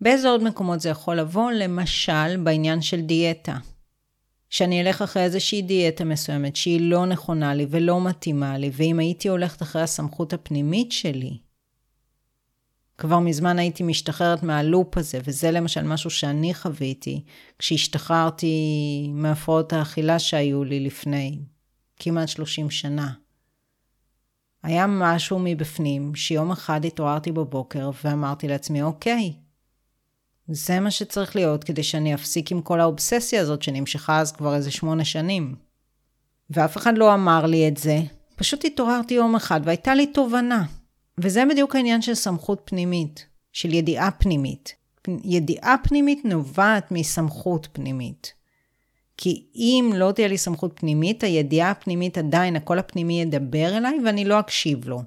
באיזה 0.00 0.28
עוד 0.28 0.42
מקומות 0.42 0.80
זה 0.80 0.88
יכול 0.88 1.16
לבוא? 1.16 1.50
למשל, 1.50 2.36
בעניין 2.36 2.82
של 2.82 3.00
דיאטה. 3.00 3.56
שאני 4.50 4.80
אלך 4.80 5.02
אחרי 5.02 5.22
איזושהי 5.22 5.62
דיאטה 5.62 6.04
מסוימת 6.04 6.56
שהיא 6.56 6.80
לא 6.80 7.06
נכונה 7.06 7.54
לי 7.54 7.66
ולא 7.70 8.00
מתאימה 8.00 8.58
לי, 8.58 8.70
ואם 8.72 8.98
הייתי 8.98 9.28
הולכת 9.28 9.62
אחרי 9.62 9.82
הסמכות 9.82 10.32
הפנימית 10.32 10.92
שלי, 10.92 11.38
כבר 12.98 13.18
מזמן 13.18 13.58
הייתי 13.58 13.82
משתחררת 13.82 14.42
מהלופ 14.42 14.98
הזה, 14.98 15.18
וזה 15.24 15.50
למשל 15.50 15.82
משהו 15.82 16.10
שאני 16.10 16.54
חוויתי 16.54 17.24
כשהשתחררתי 17.58 18.56
מהפרעות 19.12 19.72
האכילה 19.72 20.18
שהיו 20.18 20.64
לי 20.64 20.80
לפני 20.80 21.38
כמעט 21.96 22.28
30 22.28 22.70
שנה. 22.70 23.12
היה 24.62 24.86
משהו 24.88 25.38
מבפנים 25.38 26.14
שיום 26.14 26.50
אחד 26.50 26.84
התעוררתי 26.84 27.32
בבוקר 27.32 27.90
ואמרתי 28.04 28.48
לעצמי, 28.48 28.82
אוקיי, 28.82 29.32
זה 30.48 30.80
מה 30.80 30.90
שצריך 30.90 31.36
להיות 31.36 31.64
כדי 31.64 31.82
שאני 31.82 32.14
אפסיק 32.14 32.52
עם 32.52 32.62
כל 32.62 32.80
האובססיה 32.80 33.40
הזאת 33.40 33.62
שנמשכה 33.62 34.20
אז 34.20 34.32
כבר 34.32 34.54
איזה 34.54 34.70
שמונה 34.70 35.04
שנים. 35.04 35.54
ואף 36.50 36.76
אחד 36.76 36.98
לא 36.98 37.14
אמר 37.14 37.46
לי 37.46 37.68
את 37.68 37.76
זה, 37.76 38.00
פשוט 38.36 38.64
התעוררתי 38.64 39.14
יום 39.14 39.34
אחד 39.34 39.60
והייתה 39.64 39.94
לי 39.94 40.06
תובנה. 40.06 40.64
וזה 41.18 41.44
בדיוק 41.50 41.76
העניין 41.76 42.02
של 42.02 42.14
סמכות 42.14 42.62
פנימית, 42.64 43.26
של 43.52 43.74
ידיעה 43.74 44.10
פנימית. 44.10 44.74
ידיעה 45.24 45.76
פנימית 45.82 46.24
נובעת 46.24 46.90
מסמכות 46.90 47.68
פנימית. 47.72 48.32
כי 49.16 49.46
אם 49.54 49.92
לא 49.94 50.12
תהיה 50.12 50.28
לי 50.28 50.38
סמכות 50.38 50.72
פנימית, 50.74 51.24
הידיעה 51.24 51.70
הפנימית 51.70 52.18
עדיין, 52.18 52.56
הקול 52.56 52.78
הפנימי 52.78 53.22
ידבר 53.22 53.76
אליי 53.76 53.98
ואני 54.04 54.24
לא 54.24 54.40
אקשיב 54.40 54.88
לו. 54.88 55.02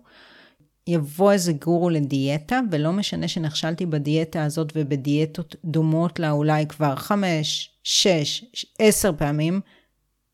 יבוא 0.87 1.31
איזה 1.31 1.53
גורו 1.53 1.89
לדיאטה, 1.89 2.59
ולא 2.71 2.91
משנה 2.91 3.27
שנכשלתי 3.27 3.85
בדיאטה 3.85 4.43
הזאת 4.43 4.73
ובדיאטות 4.75 5.55
דומות 5.65 6.19
לה 6.19 6.31
אולי 6.31 6.67
כבר 6.67 6.95
חמש, 6.95 7.71
שש, 7.83 8.45
עשר 8.79 9.11
פעמים, 9.17 9.61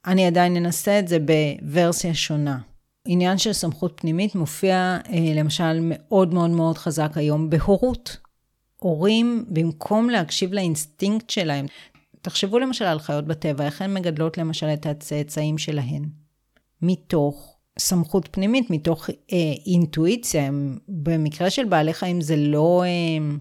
אני 0.06 0.28
עדיין 0.28 0.58
אנסה 0.58 1.00
את 1.00 1.08
זה 1.08 1.18
בוורסיה 1.20 2.14
שונה. 2.14 2.58
עניין 3.06 3.38
של 3.38 3.54
סמכות 3.54 3.94
פנימית 3.96 4.36
מופיע 4.36 4.76
אה, 5.10 5.34
למשל 5.36 5.80
מאוד 5.82 6.34
מאוד 6.34 6.50
מאוד 6.50 6.78
חזק 6.78 7.12
היום 7.16 7.50
בהורות. 7.50 8.18
הורים, 8.80 9.46
במקום 9.48 10.10
להקשיב 10.10 10.54
לאינסטינקט 10.54 11.30
שלהם, 11.30 11.66
תחשבו 12.22 12.60
למשל 12.60 12.86
על 12.86 13.00
חיות 13.00 13.26
בטבע, 13.26 13.66
איך 13.66 13.82
הן 13.82 13.94
מגדלות 13.94 14.38
למשל 14.38 14.68
את 14.68 14.86
הצאצאים 14.86 15.58
שלהן. 15.58 16.10
מתוך 16.82 17.58
סמכות 17.80 18.30
פנימית, 18.32 18.70
מתוך 18.70 19.10
אה, 19.10 19.38
אינטואיציה. 19.66 20.50
במקרה 20.88 21.50
של 21.50 21.66
בעלי 21.66 21.94
חיים 21.94 22.22
זה 22.22 22.36
לא 22.36 22.84
אה, 22.86 23.36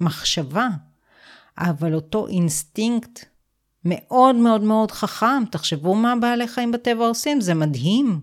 מחשבה, 0.00 0.68
אבל 1.58 1.94
אותו 1.94 2.28
אינסטינקט 2.28 3.24
מאוד 3.84 4.36
מאוד 4.36 4.60
מאוד 4.60 4.90
חכם. 4.90 5.44
תחשבו 5.50 5.94
מה 5.94 6.14
בעלי 6.20 6.48
חיים 6.48 6.72
בטבע 6.72 7.06
עושים, 7.06 7.40
זה 7.40 7.54
מדהים. 7.54 8.20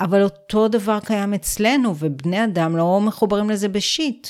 אבל 0.00 0.22
אותו 0.22 0.68
דבר 0.68 0.98
קיים 1.00 1.34
אצלנו, 1.34 1.94
ובני 1.98 2.44
אדם 2.44 2.76
לא 2.76 3.00
מחוברים 3.00 3.50
לזה 3.50 3.68
בשיט. 3.68 4.28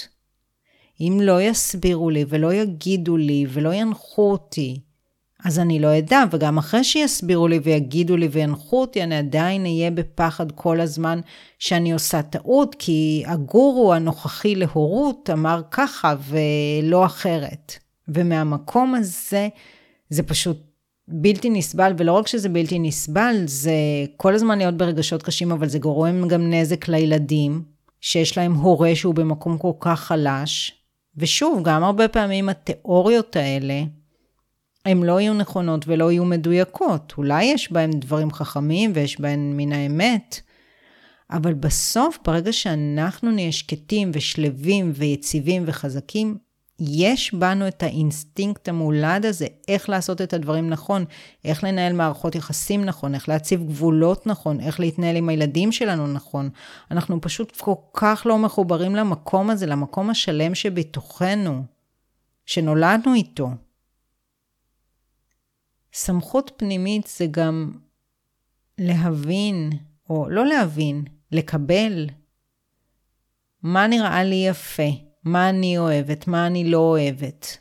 אם 1.01 1.19
לא 1.23 1.43
יסבירו 1.43 2.11
לי 2.11 2.25
ולא 2.29 2.55
יגידו 2.55 3.17
לי 3.17 3.47
ולא 3.49 3.75
ינחו 3.75 4.31
אותי, 4.31 4.81
אז 5.45 5.59
אני 5.59 5.79
לא 5.79 5.99
אדע, 5.99 6.23
וגם 6.31 6.59
אחרי 6.59 6.85
שיסבירו 6.85 7.49
לי 7.49 7.59
ויגידו 7.63 8.17
לי 8.17 8.27
וינחו 8.27 8.81
אותי, 8.81 9.03
אני 9.03 9.17
עדיין 9.17 9.65
אהיה 9.65 9.91
בפחד 9.91 10.53
כל 10.53 10.81
הזמן 10.81 11.21
שאני 11.59 11.93
עושה 11.93 12.23
טעות, 12.23 12.77
כי 12.79 13.23
הגורו 13.27 13.95
הנוכחי 13.95 14.55
להורות 14.55 15.31
אמר 15.33 15.63
ככה 15.71 16.15
ולא 16.29 17.05
אחרת. 17.05 17.73
ומהמקום 18.09 18.95
הזה, 18.95 19.49
זה 20.09 20.23
פשוט 20.23 20.72
בלתי 21.09 21.51
נסבל, 21.51 21.93
ולא 21.99 22.13
רק 22.13 22.27
שזה 22.27 22.49
בלתי 22.49 22.79
נסבל, 22.79 23.43
זה 23.45 23.73
כל 24.17 24.35
הזמן 24.35 24.59
להיות 24.59 24.77
ברגשות 24.77 25.23
קשים, 25.23 25.53
אבל 25.53 25.69
זה 25.69 25.79
גורם 25.79 26.29
גם 26.29 26.51
נזק 26.51 26.89
לילדים, 26.89 27.63
שיש 28.01 28.39
להם 28.39 28.55
הורה 28.55 28.95
שהוא 28.95 29.15
במקום 29.15 29.59
כל 29.59 29.73
כך 29.81 30.01
חלש. 30.01 30.73
ושוב, 31.17 31.63
גם 31.65 31.85
הרבה 31.85 32.09
פעמים 32.09 32.49
התיאוריות 32.49 33.37
האלה, 33.37 33.83
הן 34.87 35.03
לא 35.03 35.21
יהיו 35.21 35.35
נכונות 35.35 35.85
ולא 35.89 36.13
יהיו 36.13 36.25
מדויקות. 36.25 37.15
אולי 37.19 37.45
יש 37.45 37.73
בהן 37.73 37.91
דברים 37.91 38.33
חכמים 38.33 38.93
ויש 38.95 39.21
בהן 39.21 39.53
מן 39.57 39.73
האמת, 39.73 40.41
אבל 41.31 41.55
בסוף, 41.55 42.19
ברגע 42.25 42.53
שאנחנו 42.53 43.31
נהיה 43.31 43.53
שקטים 43.53 44.11
ושלווים 44.15 44.93
ויציבים 44.95 45.63
וחזקים, 45.67 46.37
יש 46.89 47.35
בנו 47.35 47.69
את 47.69 47.83
האינסטינקט 47.83 48.69
המולד 48.69 49.27
הזה, 49.27 49.47
איך 49.69 49.89
לעשות 49.89 50.21
את 50.21 50.33
הדברים 50.33 50.71
נכון, 50.71 51.05
איך 51.45 51.65
לנהל 51.65 51.93
מערכות 51.93 52.35
יחסים 52.35 52.85
נכון, 52.85 53.15
איך 53.15 53.29
להציב 53.29 53.67
גבולות 53.67 54.27
נכון, 54.27 54.61
איך 54.61 54.81
להתנהל 54.81 55.17
עם 55.17 55.29
הילדים 55.29 55.73
שלנו 55.73 56.07
נכון. 56.07 56.51
אנחנו 56.91 57.21
פשוט 57.21 57.57
כל 57.57 57.75
כך 57.93 58.23
לא 58.27 58.39
מחוברים 58.39 58.95
למקום 58.95 59.51
הזה, 59.51 59.67
למקום 59.67 60.11
השלם 60.11 60.55
שבתוכנו, 60.55 61.63
שנולדנו 62.47 63.15
איתו. 63.15 63.51
סמכות 65.93 66.53
פנימית 66.57 67.07
זה 67.07 67.27
גם 67.31 67.73
להבין, 68.79 69.71
או 70.11 70.29
לא 70.31 70.47
להבין, 70.47 71.05
לקבל 71.33 72.07
מה 73.63 73.87
נראה 73.87 74.25
לי 74.25 74.45
יפה, 74.49 75.12
מה 75.25 75.49
אני 75.49 75.79
אוהבת, 75.79 76.27
מה 76.27 76.47
אני 76.47 76.65
לא 76.65 76.79
אוהבת. 76.79 77.59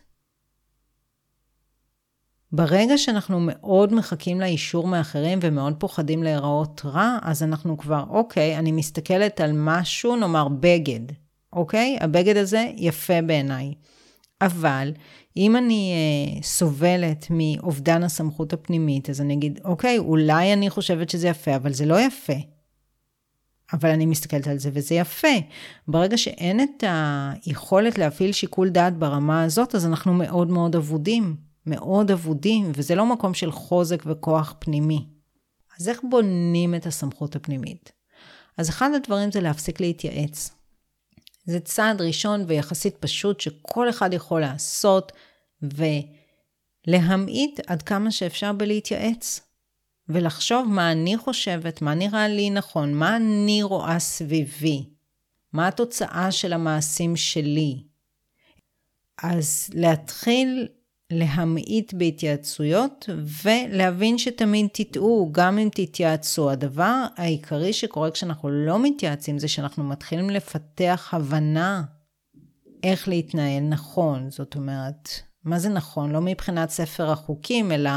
ברגע 2.52 2.98
שאנחנו 2.98 3.40
מאוד 3.42 3.94
מחכים 3.94 4.42
לאישור 4.42 4.88
מאחרים 4.88 5.40
ומאוד 5.42 5.76
פוחדים 5.80 6.24
להיראות 6.24 6.82
רע, 6.86 7.18
אז 7.22 7.44
אנחנו 7.44 7.78
כבר, 7.78 8.04
אוקיי, 8.10 8.58
אני 8.58 8.72
מסתכלת 8.72 9.42
על 9.42 9.52
משהו, 9.54 10.16
נאמר 10.16 10.48
בגד, 10.48 11.14
אוקיי? 11.54 11.98
הבגד 12.02 12.38
הזה 12.38 12.68
יפה 12.78 13.22
בעיניי. 13.22 13.74
אבל 14.42 14.92
אם 15.38 15.56
אני 15.58 15.94
uh, 16.40 16.44
סובלת 16.44 17.28
מאובדן 17.30 18.04
הסמכות 18.04 18.54
הפנימית, 18.54 19.10
אז 19.10 19.22
אני 19.22 19.34
אגיד, 19.34 19.60
אוקיי, 19.64 19.98
אולי 19.98 20.54
אני 20.54 20.70
חושבת 20.70 21.10
שזה 21.10 21.28
יפה, 21.28 21.56
אבל 21.56 21.74
זה 21.74 21.86
לא 21.86 22.00
יפה. 22.00 22.34
אבל 23.74 23.90
אני 23.90 24.06
מסתכלת 24.06 24.48
על 24.48 24.60
זה 24.60 24.70
וזה 24.74 24.96
יפה. 24.96 25.28
ברגע 25.88 26.18
שאין 26.18 26.60
את 26.60 26.84
היכולת 27.46 27.98
להפעיל 27.98 28.32
שיקול 28.32 28.70
דעת 28.70 28.98
ברמה 28.98 29.44
הזאת, 29.44 29.76
אז 29.76 29.86
אנחנו 29.86 30.14
מאוד 30.14 30.50
מאוד 30.50 30.76
אבודים. 30.76 31.36
מאוד 31.66 32.12
אבודים, 32.12 32.72
וזה 32.76 32.96
לא 32.96 33.06
מקום 33.06 33.34
של 33.34 33.52
חוזק 33.52 34.04
וכוח 34.06 34.56
פנימי. 34.60 35.06
אז 35.80 35.90
איך 35.90 36.02
בונים 36.10 36.76
את 36.76 36.86
הסמכות 36.86 37.36
הפנימית? 37.36 37.92
אז 38.58 38.70
אחד 38.70 38.90
הדברים 38.96 39.32
זה 39.32 39.42
להפסיק 39.42 39.80
להתייעץ. 39.80 40.52
זה 41.46 41.60
צעד 41.60 42.02
ראשון 42.02 42.44
ויחסית 42.48 42.96
פשוט 43.00 43.40
שכל 43.40 43.90
אחד 43.90 44.14
יכול 44.14 44.42
לעשות 44.42 45.12
ולהמעיט 46.88 47.60
עד 47.68 47.82
כמה 47.82 48.12
שאפשר 48.12 48.54
בלהתייעץ. 48.54 49.51
ולחשוב 50.14 50.68
מה 50.70 50.92
אני 50.92 51.18
חושבת, 51.18 51.82
מה 51.82 51.94
נראה 51.94 52.28
לי 52.28 52.50
נכון, 52.50 52.94
מה 52.94 53.16
אני 53.16 53.64
רואה 53.64 54.00
סביבי, 54.00 54.86
מה 55.54 55.68
התוצאה 55.68 56.32
של 56.32 56.54
המעשים 56.54 57.16
שלי. 57.16 57.84
אז 59.24 59.70
להתחיל 59.74 60.68
להמעיט 61.12 61.94
בהתייעצויות 61.94 63.10
ולהבין 63.44 64.18
שתמיד 64.18 64.68
תטעו, 64.74 65.30
גם 65.32 65.58
אם 65.58 65.70
תתייעצו. 65.74 66.50
הדבר 66.52 67.06
העיקרי 67.18 67.74
שקורה 67.74 68.12
כשאנחנו 68.12 68.50
לא 68.50 68.84
מתייעצים 68.84 69.40
זה 69.40 69.48
שאנחנו 69.48 69.84
מתחילים 69.84 70.30
לפתח 70.30 71.10
הבנה 71.12 71.84
איך 72.84 73.08
להתנהל 73.08 73.64
נכון. 73.64 74.30
זאת 74.30 74.56
אומרת, 74.56 75.10
מה 75.44 75.60
זה 75.60 75.70
נכון? 75.70 76.12
לא 76.12 76.22
מבחינת 76.22 76.70
ספר 76.70 77.12
החוקים, 77.12 77.72
אלא 77.72 77.92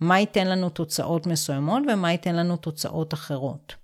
מה 0.00 0.20
ייתן 0.20 0.46
לנו 0.46 0.70
תוצאות 0.70 1.26
מסוימות 1.26 1.82
ומה 1.92 2.12
ייתן 2.12 2.36
לנו 2.36 2.56
תוצאות 2.56 3.14
אחרות. 3.14 3.74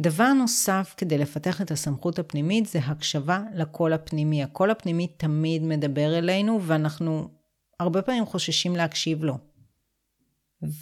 דבר 0.00 0.32
נוסף 0.32 0.94
כדי 0.96 1.18
לפתח 1.18 1.60
את 1.62 1.70
הסמכות 1.70 2.18
הפנימית 2.18 2.66
זה 2.66 2.78
הקשבה 2.78 3.42
לקול 3.54 3.92
הפנימי. 3.92 4.42
הקול 4.42 4.70
הפנימי 4.70 5.06
תמיד 5.06 5.62
מדבר 5.62 6.18
אלינו 6.18 6.62
ואנחנו 6.62 7.28
הרבה 7.80 8.02
פעמים 8.02 8.26
חוששים 8.26 8.76
להקשיב 8.76 9.24
לו. 9.24 9.38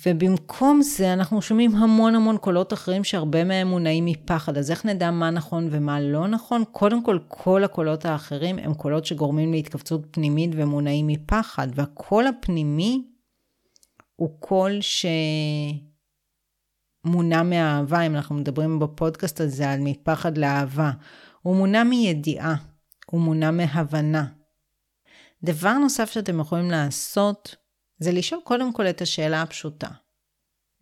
ובמקום 0.06 0.82
זה 0.82 1.12
אנחנו 1.12 1.42
שומעים 1.42 1.76
המון 1.76 2.14
המון 2.14 2.36
קולות 2.36 2.72
אחרים 2.72 3.04
שהרבה 3.04 3.44
מהם 3.44 3.68
מונעים 3.68 4.04
מפחד. 4.04 4.58
אז 4.58 4.70
איך 4.70 4.86
נדע 4.86 5.10
מה 5.10 5.30
נכון 5.30 5.68
ומה 5.70 6.00
לא 6.00 6.28
נכון? 6.28 6.64
קודם 6.72 7.04
כל, 7.04 7.18
כל 7.28 7.64
הקולות 7.64 8.04
האחרים 8.04 8.58
הם 8.58 8.74
קולות 8.74 9.06
שגורמים 9.06 9.52
להתכווצות 9.52 10.06
פנימית 10.10 10.50
ומונעים 10.54 11.06
מפחד. 11.06 11.68
והקול 11.74 12.26
הפנימי 12.26 13.09
הוא 14.20 14.40
קול 14.40 14.78
שמונע 17.04 17.42
מאהבה, 17.42 18.00
אם 18.00 18.14
אנחנו 18.14 18.34
מדברים 18.34 18.78
בפודקאסט 18.78 19.40
הזה 19.40 19.70
על 19.70 19.80
מפחד 19.80 20.38
לאהבה. 20.38 20.90
הוא 21.42 21.56
מונע 21.56 21.84
מידיעה, 21.84 22.54
הוא 23.06 23.20
מונע 23.20 23.50
מהבנה. 23.50 24.26
דבר 25.44 25.72
נוסף 25.72 26.10
שאתם 26.10 26.40
יכולים 26.40 26.70
לעשות, 26.70 27.56
זה 27.98 28.12
לשאול 28.12 28.40
קודם 28.44 28.72
כל 28.72 28.86
את 28.86 29.00
השאלה 29.00 29.42
הפשוטה. 29.42 29.88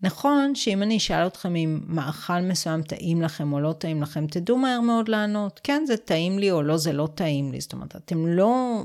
נכון 0.03 0.55
שאם 0.55 0.83
אני 0.83 0.97
אשאל 0.97 1.27
אתכם 1.27 1.57
אם 1.57 1.81
מאכל 1.87 2.41
מסוים 2.41 2.83
טעים 2.83 3.23
לכם 3.23 3.53
או 3.53 3.61
לא 3.61 3.73
טעים 3.73 4.03
לכם, 4.03 4.27
תדעו 4.27 4.59
מהר 4.59 4.81
מאוד 4.81 5.09
לענות, 5.09 5.61
כן, 5.65 5.83
זה 5.87 5.97
טעים 5.97 6.39
לי 6.39 6.51
או 6.51 6.63
לא, 6.63 6.77
זה 6.77 6.93
לא 6.93 7.09
טעים 7.15 7.53
לי. 7.53 7.61
זאת 7.61 7.73
אומרת, 7.73 7.97
אתם 7.97 8.27
לא 8.27 8.83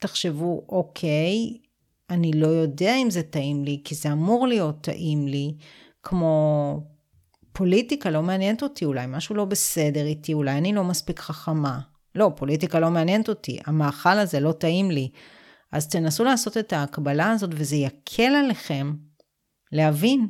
תחשבו, 0.00 0.66
אוקיי, 0.68 1.63
אני 2.10 2.32
לא 2.32 2.46
יודע 2.46 2.96
אם 2.96 3.10
זה 3.10 3.22
טעים 3.22 3.64
לי, 3.64 3.80
כי 3.84 3.94
זה 3.94 4.12
אמור 4.12 4.46
להיות 4.46 4.80
טעים 4.80 5.28
לי, 5.28 5.54
כמו 6.02 6.80
פוליטיקה 7.52 8.10
לא 8.10 8.22
מעניינת 8.22 8.62
אותי, 8.62 8.84
אולי 8.84 9.06
משהו 9.08 9.34
לא 9.34 9.44
בסדר 9.44 10.06
איתי, 10.06 10.32
אולי 10.32 10.58
אני 10.58 10.72
לא 10.72 10.84
מספיק 10.84 11.20
חכמה. 11.20 11.80
לא, 12.14 12.32
פוליטיקה 12.36 12.80
לא 12.80 12.90
מעניינת 12.90 13.28
אותי, 13.28 13.58
המאכל 13.66 14.18
הזה 14.18 14.40
לא 14.40 14.52
טעים 14.52 14.90
לי. 14.90 15.10
אז 15.72 15.88
תנסו 15.88 16.24
לעשות 16.24 16.56
את 16.56 16.72
ההקבלה 16.72 17.30
הזאת, 17.30 17.50
וזה 17.52 17.76
יקל 17.76 18.34
עליכם 18.44 18.92
להבין 19.72 20.28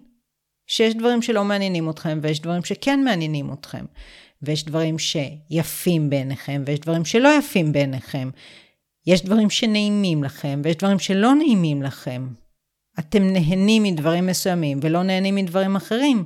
שיש 0.67 0.95
דברים 0.95 1.23
שלא 1.23 1.45
מעניינים 1.45 1.91
אתכם, 1.91 2.19
ויש 2.23 2.41
דברים 2.41 2.65
שכן 2.65 3.05
מעניינים 3.05 3.53
אתכם. 3.53 3.85
ויש 4.43 4.65
דברים 4.65 4.97
שיפים 4.99 6.11
בעיניכם, 6.11 6.63
ויש 6.67 6.81
דברים 6.81 7.05
שלא 7.05 7.29
יפים 7.39 7.73
בעיניכם. 7.73 8.31
יש 9.07 9.23
דברים 9.25 9.51
שנעימים 9.51 10.25
לכם, 10.25 10.61
ויש 10.65 10.77
דברים 10.77 10.99
שלא 10.99 11.35
נעימים 11.35 11.83
לכם. 11.83 12.29
אתם 12.99 13.23
נהנים 13.23 13.83
מדברים 13.83 14.27
מסוימים 14.27 14.79
ולא 14.83 15.03
נהנים 15.03 15.35
מדברים 15.35 15.77
אחרים, 15.77 16.25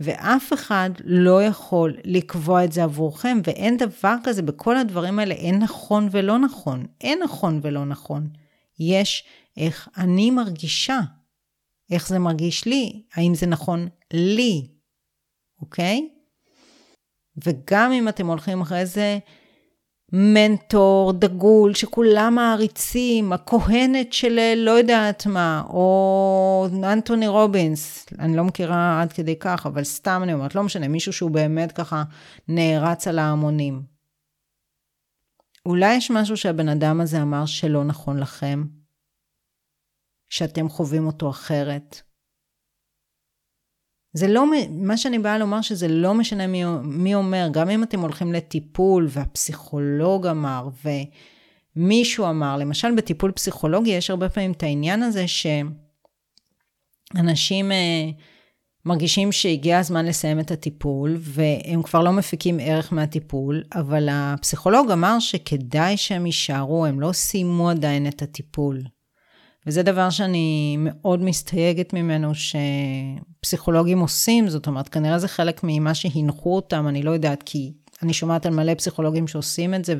ואף 0.00 0.52
אחד 0.52 0.90
לא 1.04 1.42
יכול 1.42 1.96
לקבוע 2.04 2.64
את 2.64 2.72
זה 2.72 2.84
עבורכם, 2.84 3.38
ואין 3.44 3.76
דבר 3.76 4.14
כזה, 4.24 4.42
בכל 4.42 4.76
הדברים 4.76 5.18
האלה 5.18 5.34
אין 5.34 5.58
נכון 5.58 6.08
ולא 6.10 6.38
נכון. 6.38 6.86
אין 7.00 7.18
נכון 7.22 7.60
ולא 7.62 7.84
נכון. 7.84 8.28
יש 8.78 9.24
איך 9.56 9.88
אני 9.96 10.30
מרגישה, 10.30 11.00
איך 11.90 12.08
זה 12.08 12.18
מרגיש 12.18 12.64
לי, 12.64 13.02
האם 13.14 13.34
זה 13.34 13.46
נכון 13.46 13.88
לי, 14.12 14.68
אוקיי? 15.60 16.08
וגם 17.44 17.92
אם 17.92 18.08
אתם 18.08 18.26
הולכים 18.26 18.60
אחרי 18.60 18.86
זה, 18.86 19.18
מנטור 20.12 21.12
דגול 21.12 21.74
שכולם 21.74 22.34
מעריצים, 22.34 23.32
הכהנת 23.32 24.12
של 24.12 24.54
לא 24.56 24.70
יודעת 24.70 25.26
מה, 25.26 25.62
או 25.68 26.66
אנטוני 26.84 27.28
רובינס, 27.28 28.06
אני 28.18 28.36
לא 28.36 28.44
מכירה 28.44 29.02
עד 29.02 29.12
כדי 29.12 29.36
כך, 29.40 29.66
אבל 29.66 29.84
סתם 29.84 30.20
אני 30.22 30.34
אומרת, 30.34 30.54
לא 30.54 30.62
משנה, 30.62 30.88
מישהו 30.88 31.12
שהוא 31.12 31.30
באמת 31.30 31.72
ככה 31.72 32.02
נערץ 32.48 33.08
על 33.08 33.18
ההמונים. 33.18 33.82
אולי 35.66 35.94
יש 35.94 36.10
משהו 36.10 36.36
שהבן 36.36 36.68
אדם 36.68 37.00
הזה 37.00 37.22
אמר 37.22 37.46
שלא 37.46 37.84
נכון 37.84 38.18
לכם, 38.18 38.64
שאתם 40.28 40.68
חווים 40.68 41.06
אותו 41.06 41.30
אחרת, 41.30 42.02
זה 44.12 44.28
לא, 44.28 44.44
מה 44.70 44.96
שאני 44.96 45.18
באה 45.18 45.38
לומר 45.38 45.60
שזה 45.60 45.88
לא 45.88 46.14
משנה 46.14 46.46
מי, 46.46 46.62
מי 46.82 47.14
אומר, 47.14 47.48
גם 47.52 47.70
אם 47.70 47.82
אתם 47.82 48.00
הולכים 48.00 48.32
לטיפול 48.32 49.06
והפסיכולוג 49.10 50.26
אמר 50.26 50.68
ומישהו 51.76 52.28
אמר, 52.28 52.56
למשל 52.56 52.94
בטיפול 52.94 53.30
פסיכולוגי 53.30 53.90
יש 53.90 54.10
הרבה 54.10 54.28
פעמים 54.28 54.52
את 54.52 54.62
העניין 54.62 55.02
הזה 55.02 55.24
שאנשים 57.14 57.72
אה, 57.72 58.10
מרגישים 58.84 59.32
שהגיע 59.32 59.78
הזמן 59.78 60.06
לסיים 60.06 60.40
את 60.40 60.50
הטיפול 60.50 61.16
והם 61.20 61.82
כבר 61.82 62.02
לא 62.02 62.12
מפיקים 62.12 62.58
ערך 62.60 62.92
מהטיפול, 62.92 63.64
אבל 63.74 64.08
הפסיכולוג 64.10 64.90
אמר 64.90 65.18
שכדאי 65.20 65.96
שהם 65.96 66.26
יישארו, 66.26 66.86
הם 66.86 67.00
לא 67.00 67.12
סיימו 67.12 67.70
עדיין 67.70 68.06
את 68.08 68.22
הטיפול. 68.22 68.82
וזה 69.66 69.82
דבר 69.82 70.10
שאני 70.10 70.76
מאוד 70.78 71.22
מסתייגת 71.22 71.92
ממנו 71.92 72.32
שפסיכולוגים 72.34 73.98
עושים, 74.00 74.48
זאת 74.48 74.66
אומרת, 74.66 74.88
כנראה 74.88 75.18
זה 75.18 75.28
חלק 75.28 75.60
ממה 75.62 75.94
שהנחו 75.94 76.56
אותם, 76.56 76.88
אני 76.88 77.02
לא 77.02 77.10
יודעת, 77.10 77.42
כי 77.42 77.72
אני 78.02 78.12
שומעת 78.12 78.46
על 78.46 78.54
מלא 78.54 78.74
פסיכולוגים 78.74 79.28
שעושים 79.28 79.74
את 79.74 79.84
זה, 79.84 79.94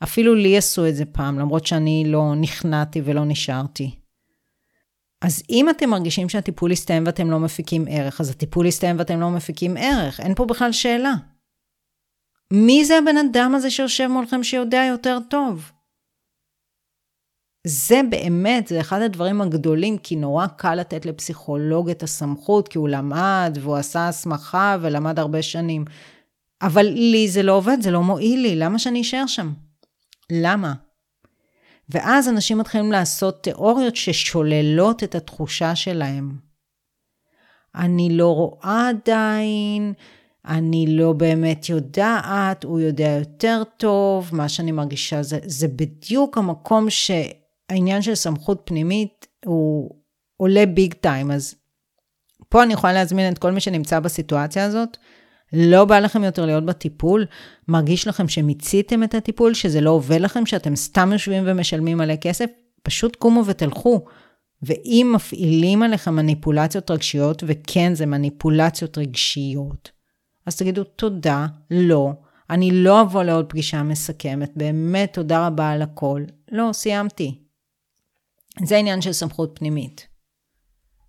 ואפילו 0.00 0.34
לי 0.34 0.56
עשו 0.56 0.86
את 0.88 0.96
זה 0.96 1.04
פעם, 1.04 1.38
למרות 1.38 1.66
שאני 1.66 2.04
לא 2.06 2.34
נכנעתי 2.34 3.00
ולא 3.04 3.24
נשארתי. 3.24 3.90
אז 5.22 5.42
אם 5.50 5.70
אתם 5.70 5.90
מרגישים 5.90 6.28
שהטיפול 6.28 6.72
יסתיים 6.72 7.06
ואתם 7.06 7.30
לא 7.30 7.38
מפיקים 7.38 7.84
ערך, 7.90 8.20
אז 8.20 8.30
הטיפול 8.30 8.66
יסתיים 8.66 8.98
ואתם 8.98 9.20
לא 9.20 9.30
מפיקים 9.30 9.76
ערך, 9.76 10.20
אין 10.20 10.34
פה 10.34 10.44
בכלל 10.44 10.72
שאלה. 10.72 11.14
מי 12.52 12.84
זה 12.84 12.98
הבן 12.98 13.16
אדם 13.16 13.54
הזה 13.54 13.70
שיושב 13.70 14.06
מולכם 14.06 14.42
שיודע 14.42 14.84
יותר 14.88 15.18
טוב? 15.30 15.72
זה 17.68 18.00
באמת, 18.10 18.66
זה 18.66 18.80
אחד 18.80 19.02
הדברים 19.02 19.40
הגדולים, 19.40 19.98
כי 19.98 20.16
נורא 20.16 20.46
קל 20.46 20.74
לתת 20.74 21.06
לפסיכולוג 21.06 21.90
את 21.90 22.02
הסמכות, 22.02 22.68
כי 22.68 22.78
הוא 22.78 22.88
למד 22.88 23.58
והוא 23.60 23.76
עשה 23.76 24.08
הסמכה 24.08 24.76
ולמד 24.80 25.18
הרבה 25.18 25.42
שנים. 25.42 25.84
אבל 26.62 26.86
לי 26.86 27.28
זה 27.28 27.42
לא 27.42 27.52
עובד, 27.52 27.76
זה 27.80 27.90
לא 27.90 28.02
מועיל 28.02 28.40
לי, 28.40 28.56
למה 28.56 28.78
שאני 28.78 29.00
אשאר 29.00 29.26
שם? 29.26 29.52
למה? 30.32 30.74
ואז 31.88 32.28
אנשים 32.28 32.58
מתחילים 32.58 32.92
לעשות 32.92 33.42
תיאוריות 33.42 33.96
ששוללות 33.96 35.02
את 35.02 35.14
התחושה 35.14 35.74
שלהם. 35.74 36.36
אני 37.74 38.08
לא 38.16 38.34
רואה 38.34 38.88
עדיין, 38.88 39.92
אני 40.46 40.86
לא 40.88 41.12
באמת 41.12 41.68
יודעת, 41.68 42.64
הוא 42.64 42.80
יודע 42.80 43.08
יותר 43.18 43.62
טוב, 43.76 44.30
מה 44.32 44.48
שאני 44.48 44.72
מרגישה 44.72 45.22
זה, 45.22 45.38
זה 45.44 45.68
בדיוק 45.68 46.38
המקום 46.38 46.90
ש... 46.90 47.10
העניין 47.68 48.02
של 48.02 48.14
סמכות 48.14 48.62
פנימית 48.64 49.26
הוא 49.44 49.90
עולה 50.36 50.66
ביג 50.66 50.94
טיים, 50.94 51.30
אז 51.30 51.54
פה 52.48 52.62
אני 52.62 52.72
יכולה 52.72 52.92
להזמין 52.92 53.32
את 53.32 53.38
כל 53.38 53.52
מי 53.52 53.60
שנמצא 53.60 54.00
בסיטואציה 54.00 54.64
הזאת, 54.64 54.96
לא 55.52 55.84
בא 55.84 55.98
לכם 55.98 56.24
יותר 56.24 56.46
להיות 56.46 56.66
בטיפול? 56.66 57.26
מרגיש 57.68 58.08
לכם 58.08 58.28
שמיציתם 58.28 59.02
את 59.02 59.14
הטיפול, 59.14 59.54
שזה 59.54 59.80
לא 59.80 59.90
עובד 59.90 60.20
לכם, 60.20 60.46
שאתם 60.46 60.76
סתם 60.76 61.12
יושבים 61.12 61.44
ומשלמים 61.46 61.98
מלא 61.98 62.16
כסף? 62.16 62.50
פשוט 62.82 63.16
קומו 63.16 63.42
ותלכו. 63.46 64.04
ואם 64.62 65.12
מפעילים 65.14 65.82
עליכם 65.82 66.14
מניפולציות 66.14 66.90
רגשיות, 66.90 67.42
וכן, 67.46 67.94
זה 67.94 68.06
מניפולציות 68.06 68.98
רגשיות, 68.98 69.90
אז 70.46 70.56
תגידו 70.56 70.84
תודה, 70.84 71.46
לא, 71.70 72.12
אני 72.50 72.70
לא 72.70 73.02
אבוא 73.02 73.22
לעוד 73.22 73.46
פגישה 73.48 73.82
מסכמת, 73.82 74.52
באמת 74.56 75.12
תודה 75.12 75.46
רבה 75.46 75.70
על 75.70 75.82
הכל. 75.82 76.22
לא, 76.52 76.70
סיימתי. 76.72 77.45
זה 78.64 78.76
עניין 78.76 79.00
של 79.00 79.12
סמכות 79.12 79.50
פנימית. 79.58 80.06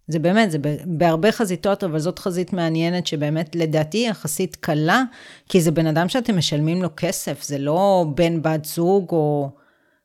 זה 0.07 0.19
באמת, 0.19 0.51
זה 0.51 0.57
בהרבה 0.85 1.31
חזיתות, 1.31 1.83
אבל 1.83 1.99
זאת 1.99 2.19
חזית 2.19 2.53
מעניינת 2.53 3.07
שבאמת 3.07 3.55
לדעתי 3.55 4.05
יחסית 4.09 4.55
קלה, 4.55 5.03
כי 5.49 5.61
זה 5.61 5.71
בן 5.71 5.87
אדם 5.87 6.09
שאתם 6.09 6.37
משלמים 6.37 6.83
לו 6.83 6.89
כסף, 6.97 7.43
זה 7.43 7.57
לא 7.57 8.05
בן 8.15 8.41
בת 8.41 8.65
זוג 8.65 9.11
או 9.11 9.49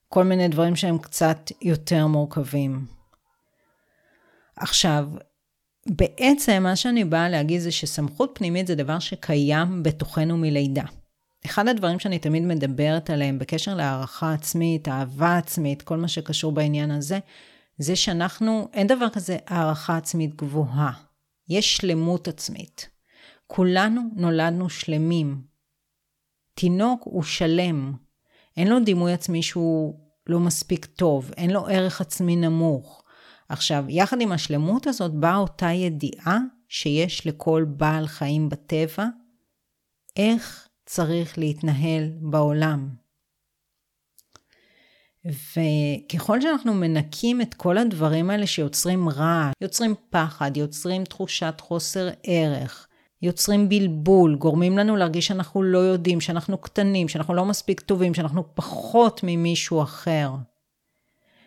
כל 0.08 0.24
מיני 0.24 0.48
דברים 0.48 0.76
שהם 0.76 0.98
קצת 0.98 1.50
יותר 1.62 2.06
מורכבים. 2.06 2.86
עכשיו, 4.56 5.08
בעצם 5.86 6.62
מה 6.62 6.76
שאני 6.76 7.04
באה 7.04 7.28
להגיד 7.28 7.60
זה 7.60 7.70
שסמכות 7.72 8.30
פנימית 8.34 8.66
זה 8.66 8.74
דבר 8.74 8.98
שקיים 8.98 9.82
בתוכנו 9.82 10.38
מלידה. 10.38 10.84
אחד 11.46 11.68
הדברים 11.68 11.98
שאני 11.98 12.18
תמיד 12.18 12.42
מדברת 12.42 13.10
עליהם 13.10 13.38
בקשר 13.38 13.74
להערכה 13.74 14.32
עצמית, 14.32 14.88
אהבה 14.88 15.36
עצמית, 15.36 15.82
כל 15.82 15.96
מה 15.96 16.08
שקשור 16.08 16.52
בעניין 16.52 16.90
הזה, 16.90 17.18
זה 17.78 17.96
שאנחנו, 17.96 18.68
אין 18.72 18.86
דבר 18.86 19.08
כזה 19.12 19.36
הערכה 19.46 19.96
עצמית 19.96 20.34
גבוהה. 20.36 20.92
יש 21.48 21.76
שלמות 21.76 22.28
עצמית. 22.28 22.88
כולנו 23.46 24.00
נולדנו 24.16 24.70
שלמים. 24.70 25.42
תינוק 26.54 27.02
הוא 27.04 27.22
שלם. 27.22 27.94
אין 28.56 28.68
לו 28.68 28.80
דימוי 28.80 29.12
עצמי 29.12 29.42
שהוא 29.42 29.94
לא 30.26 30.40
מספיק 30.40 30.84
טוב, 30.84 31.30
אין 31.36 31.50
לו 31.50 31.66
ערך 31.66 32.00
עצמי 32.00 32.36
נמוך. 32.36 33.02
עכשיו, 33.48 33.84
יחד 33.88 34.20
עם 34.20 34.32
השלמות 34.32 34.86
הזאת 34.86 35.14
באה 35.14 35.36
אותה 35.36 35.70
ידיעה 35.70 36.38
שיש 36.68 37.26
לכל 37.26 37.64
בעל 37.68 38.06
חיים 38.06 38.48
בטבע, 38.48 39.06
איך 40.16 40.68
צריך 40.94 41.38
להתנהל 41.38 42.10
בעולם. 42.20 42.88
וככל 45.24 46.40
שאנחנו 46.40 46.74
מנקים 46.74 47.40
את 47.40 47.54
כל 47.54 47.78
הדברים 47.78 48.30
האלה 48.30 48.46
שיוצרים 48.46 49.08
רעש, 49.08 49.52
יוצרים 49.60 49.94
פחד, 50.10 50.56
יוצרים 50.56 51.04
תחושת 51.04 51.54
חוסר 51.60 52.08
ערך, 52.22 52.86
יוצרים 53.22 53.68
בלבול, 53.68 54.36
גורמים 54.36 54.78
לנו 54.78 54.96
להרגיש 54.96 55.26
שאנחנו 55.26 55.62
לא 55.62 55.78
יודעים, 55.78 56.20
שאנחנו 56.20 56.58
קטנים, 56.58 57.08
שאנחנו 57.08 57.34
לא 57.34 57.44
מספיק 57.44 57.80
טובים, 57.80 58.14
שאנחנו 58.14 58.54
פחות 58.54 59.20
ממישהו 59.24 59.82
אחר. 59.82 60.30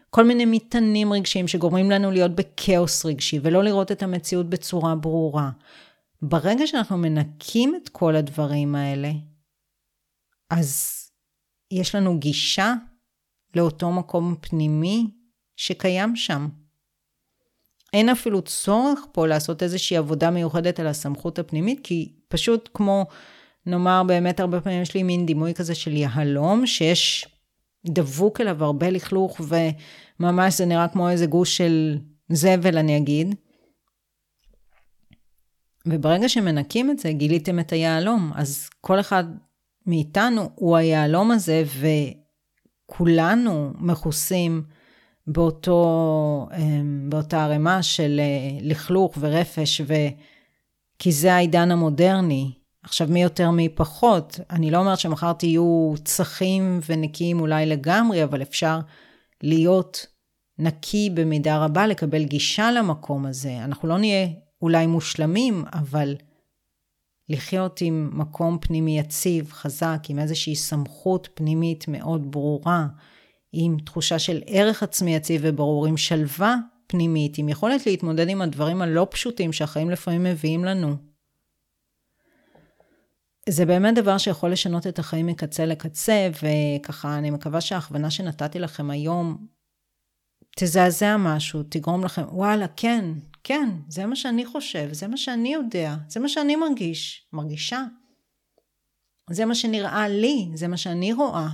כל 0.10 0.24
מיני 0.24 0.46
מטענים 0.46 1.14
רגשיים 1.14 1.48
שגורמים 1.48 1.92
לנו 1.92 2.12
להיות 2.12 2.32
בכאוס 2.32 3.06
רגשי 3.06 3.40
ולא 3.44 3.64
לראות 3.64 3.92
את 3.92 4.04
המציאות 4.04 4.50
בצורה 4.50 4.96
ברורה. 4.96 5.50
ברגע 6.22 6.68
שאנחנו 6.68 6.98
מנקים 6.98 7.76
את 7.84 7.90
כל 7.90 8.16
הדברים 8.16 8.76
האלה, 8.76 9.12
אז 10.50 11.02
יש 11.72 11.96
לנו 11.96 12.20
גישה 12.20 12.74
לאותו 13.56 13.92
מקום 13.92 14.36
פנימי 14.42 15.08
שקיים 15.56 16.16
שם. 16.16 16.48
אין 17.94 18.10
אפילו 18.10 18.42
צורך 18.42 19.00
פה 19.12 19.28
לעשות 19.28 19.64
איזושהי 19.64 19.98
עבודה 19.98 20.32
מיוחדת 20.32 20.80
על 20.80 20.88
הסמכות 20.88 21.40
הפנימית, 21.40 21.80
כי 21.84 22.14
פשוט 22.28 22.70
כמו, 22.74 23.06
נאמר, 23.66 24.04
באמת 24.08 24.40
הרבה 24.40 24.62
פעמים 24.62 24.82
יש 24.82 24.94
לי 24.94 25.04
מין 25.04 25.26
דימוי 25.26 25.54
כזה 25.54 25.76
של 25.76 25.92
יהלום, 25.92 26.68
שיש 26.68 27.28
דבוק 27.86 28.42
אליו 28.42 28.64
הרבה 28.64 28.90
לכלוך, 28.90 29.42
וממש 30.20 30.58
זה 30.58 30.66
נראה 30.66 30.88
כמו 30.88 31.10
איזה 31.10 31.26
גוש 31.26 31.58
של 31.58 31.98
זבל, 32.30 32.78
אני 32.78 32.98
אגיד. 32.98 33.36
וברגע 35.86 36.30
שמנקים 36.30 36.92
את 36.92 37.00
זה, 37.00 37.12
גיליתם 37.12 37.60
את 37.60 37.72
היהלום. 37.72 38.32
אז 38.36 38.70
כל 38.82 39.00
אחד 39.00 39.24
מאיתנו 39.88 40.50
הוא 40.56 40.78
היהלום 40.78 41.32
הזה, 41.32 41.64
וכולנו 42.90 43.74
מכוסים 43.78 44.64
באותו, 45.28 46.48
אמ, 46.58 47.10
באותה 47.10 47.44
ערימה 47.44 47.84
של 47.84 48.20
אה, 48.20 48.58
לכלוך 48.62 49.18
ורפש, 49.20 49.82
ו... 49.82 49.94
כי 51.00 51.12
זה 51.12 51.34
העידן 51.34 51.72
המודרני. 51.72 52.52
עכשיו, 52.84 53.08
מי 53.12 53.24
יותר 53.24 53.52
מי 53.52 53.70
פחות? 53.70 54.40
אני 54.50 54.72
לא 54.72 54.78
אומרת 54.78 55.00
שמחר 55.00 55.34
תהיו 55.34 55.94
צחים 56.04 56.80
ונקיים 56.88 57.40
אולי 57.40 57.66
לגמרי, 57.66 58.24
אבל 58.24 58.42
אפשר 58.42 58.80
להיות 59.44 60.06
נקי 60.60 61.10
במידה 61.14 61.58
רבה, 61.58 61.88
לקבל 61.88 62.24
גישה 62.24 62.72
למקום 62.72 63.26
הזה. 63.26 63.58
אנחנו 63.64 63.88
לא 63.88 63.98
נהיה 63.98 64.28
אולי 64.62 64.88
מושלמים, 64.88 65.66
אבל 65.74 66.16
לחיות 67.30 67.82
עם 67.82 68.10
מקום 68.14 68.58
פנימי 68.62 69.00
יציב, 69.00 69.52
חזק, 69.52 70.00
עם 70.10 70.20
איזושהי 70.20 70.56
סמכות 70.56 71.30
פנימית 71.34 71.88
מאוד 71.88 72.32
ברורה, 72.32 72.88
עם 73.54 73.78
תחושה 73.86 74.20
של 74.20 74.42
ערך 74.48 74.84
עצמי 74.84 75.16
יציב 75.16 75.42
וברור, 75.44 75.86
עם 75.86 75.98
שלווה 75.98 76.56
פנימית, 76.88 77.38
עם 77.38 77.50
יכולת 77.50 77.86
להתמודד 77.86 78.30
עם 78.30 78.42
הדברים 78.42 78.82
הלא 78.82 79.08
פשוטים 79.12 79.54
שהחיים 79.54 79.90
לפעמים 79.90 80.24
מביאים 80.24 80.66
לנו. 80.66 80.96
זה 83.50 83.66
באמת 83.66 83.96
דבר 83.96 84.18
שיכול 84.18 84.52
לשנות 84.52 84.88
את 84.88 85.00
החיים 85.00 85.26
מקצה 85.26 85.66
לקצה, 85.66 86.30
וככה 86.44 87.18
אני 87.18 87.30
מקווה 87.30 87.62
שההכוונה 87.62 88.12
שנתתי 88.12 88.60
לכם 88.60 88.90
היום 88.90 89.48
תזעזע 90.56 91.18
משהו, 91.18 91.64
תגרום 91.70 92.04
לכם, 92.04 92.22
וואלה, 92.32 92.66
כן, 92.76 93.06
כן, 93.48 93.70
זה 93.90 94.06
מה 94.06 94.16
שאני 94.16 94.46
חושב, 94.46 94.90
זה 94.92 95.08
מה 95.08 95.18
שאני 95.18 95.54
יודע, 95.54 95.96
זה 96.08 96.20
מה 96.20 96.30
שאני 96.30 96.56
מרגיש, 96.56 97.28
מרגישה. 97.34 97.84
זה 99.30 99.46
מה 99.46 99.56
שנראה 99.56 100.08
לי, 100.08 100.50
זה 100.54 100.68
מה 100.68 100.78
שאני 100.78 101.14
רואה. 101.14 101.48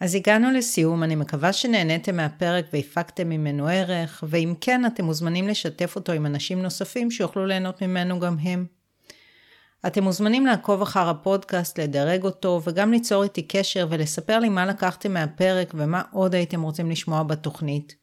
אז 0.00 0.14
הגענו 0.14 0.50
לסיום, 0.50 1.02
אני 1.02 1.14
מקווה 1.14 1.52
שנהניתם 1.52 2.16
מהפרק 2.16 2.64
והפקתם 2.72 3.28
ממנו 3.28 3.68
ערך, 3.68 4.24
ואם 4.28 4.54
כן, 4.60 4.86
אתם 4.86 5.04
מוזמנים 5.04 5.48
לשתף 5.48 5.96
אותו 5.96 6.12
עם 6.12 6.26
אנשים 6.26 6.62
נוספים 6.62 7.10
שיוכלו 7.10 7.46
ליהנות 7.46 7.82
ממנו 7.82 8.20
גם 8.20 8.38
הם. 8.38 8.66
אתם 9.86 10.04
מוזמנים 10.04 10.46
לעקוב 10.46 10.82
אחר 10.82 11.08
הפודקאסט, 11.08 11.80
לדרג 11.80 12.24
אותו, 12.24 12.60
וגם 12.64 12.92
ליצור 12.92 13.22
איתי 13.22 13.42
קשר 13.42 13.86
ולספר 13.90 14.38
לי 14.38 14.48
מה 14.48 14.66
לקחתם 14.66 15.12
מהפרק 15.12 15.72
ומה 15.74 16.02
עוד 16.12 16.34
הייתם 16.34 16.62
רוצים 16.62 16.90
לשמוע 16.90 17.22
בתוכנית. 17.22 18.01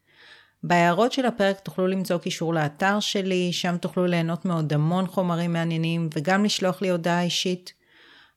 בהערות 0.64 1.12
של 1.12 1.26
הפרק 1.26 1.60
תוכלו 1.60 1.88
למצוא 1.88 2.18
קישור 2.18 2.54
לאתר 2.54 3.00
שלי, 3.00 3.54
שם 3.54 3.78
תוכלו 3.78 4.06
ליהנות 4.06 4.46
מעוד 4.46 4.74
המון 4.74 5.08
חומרים 5.08 5.54
מעניינים 5.54 6.10
וגם 6.16 6.46
לשלוח 6.46 6.82
לי 6.82 6.90
הודעה 6.90 7.24
אישית. 7.24 7.74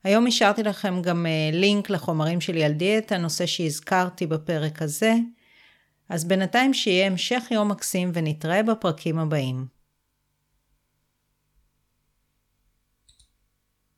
היום 0.03 0.27
השארתי 0.27 0.63
לכם 0.63 1.01
גם 1.01 1.25
אה, 1.25 1.49
לינק 1.53 1.89
לחומרים 1.89 2.41
שלי 2.41 2.63
על 2.63 2.71
דיאטה, 2.71 3.17
נושא 3.17 3.45
שהזכרתי 3.45 4.27
בפרק 4.27 4.81
הזה. 4.81 5.13
אז 6.09 6.25
בינתיים 6.25 6.73
שיהיה 6.73 7.07
המשך 7.07 7.43
יום 7.51 7.71
מקסים 7.71 8.11
ונתראה 8.13 8.63
בפרקים 8.63 9.19
הבאים. 9.19 9.82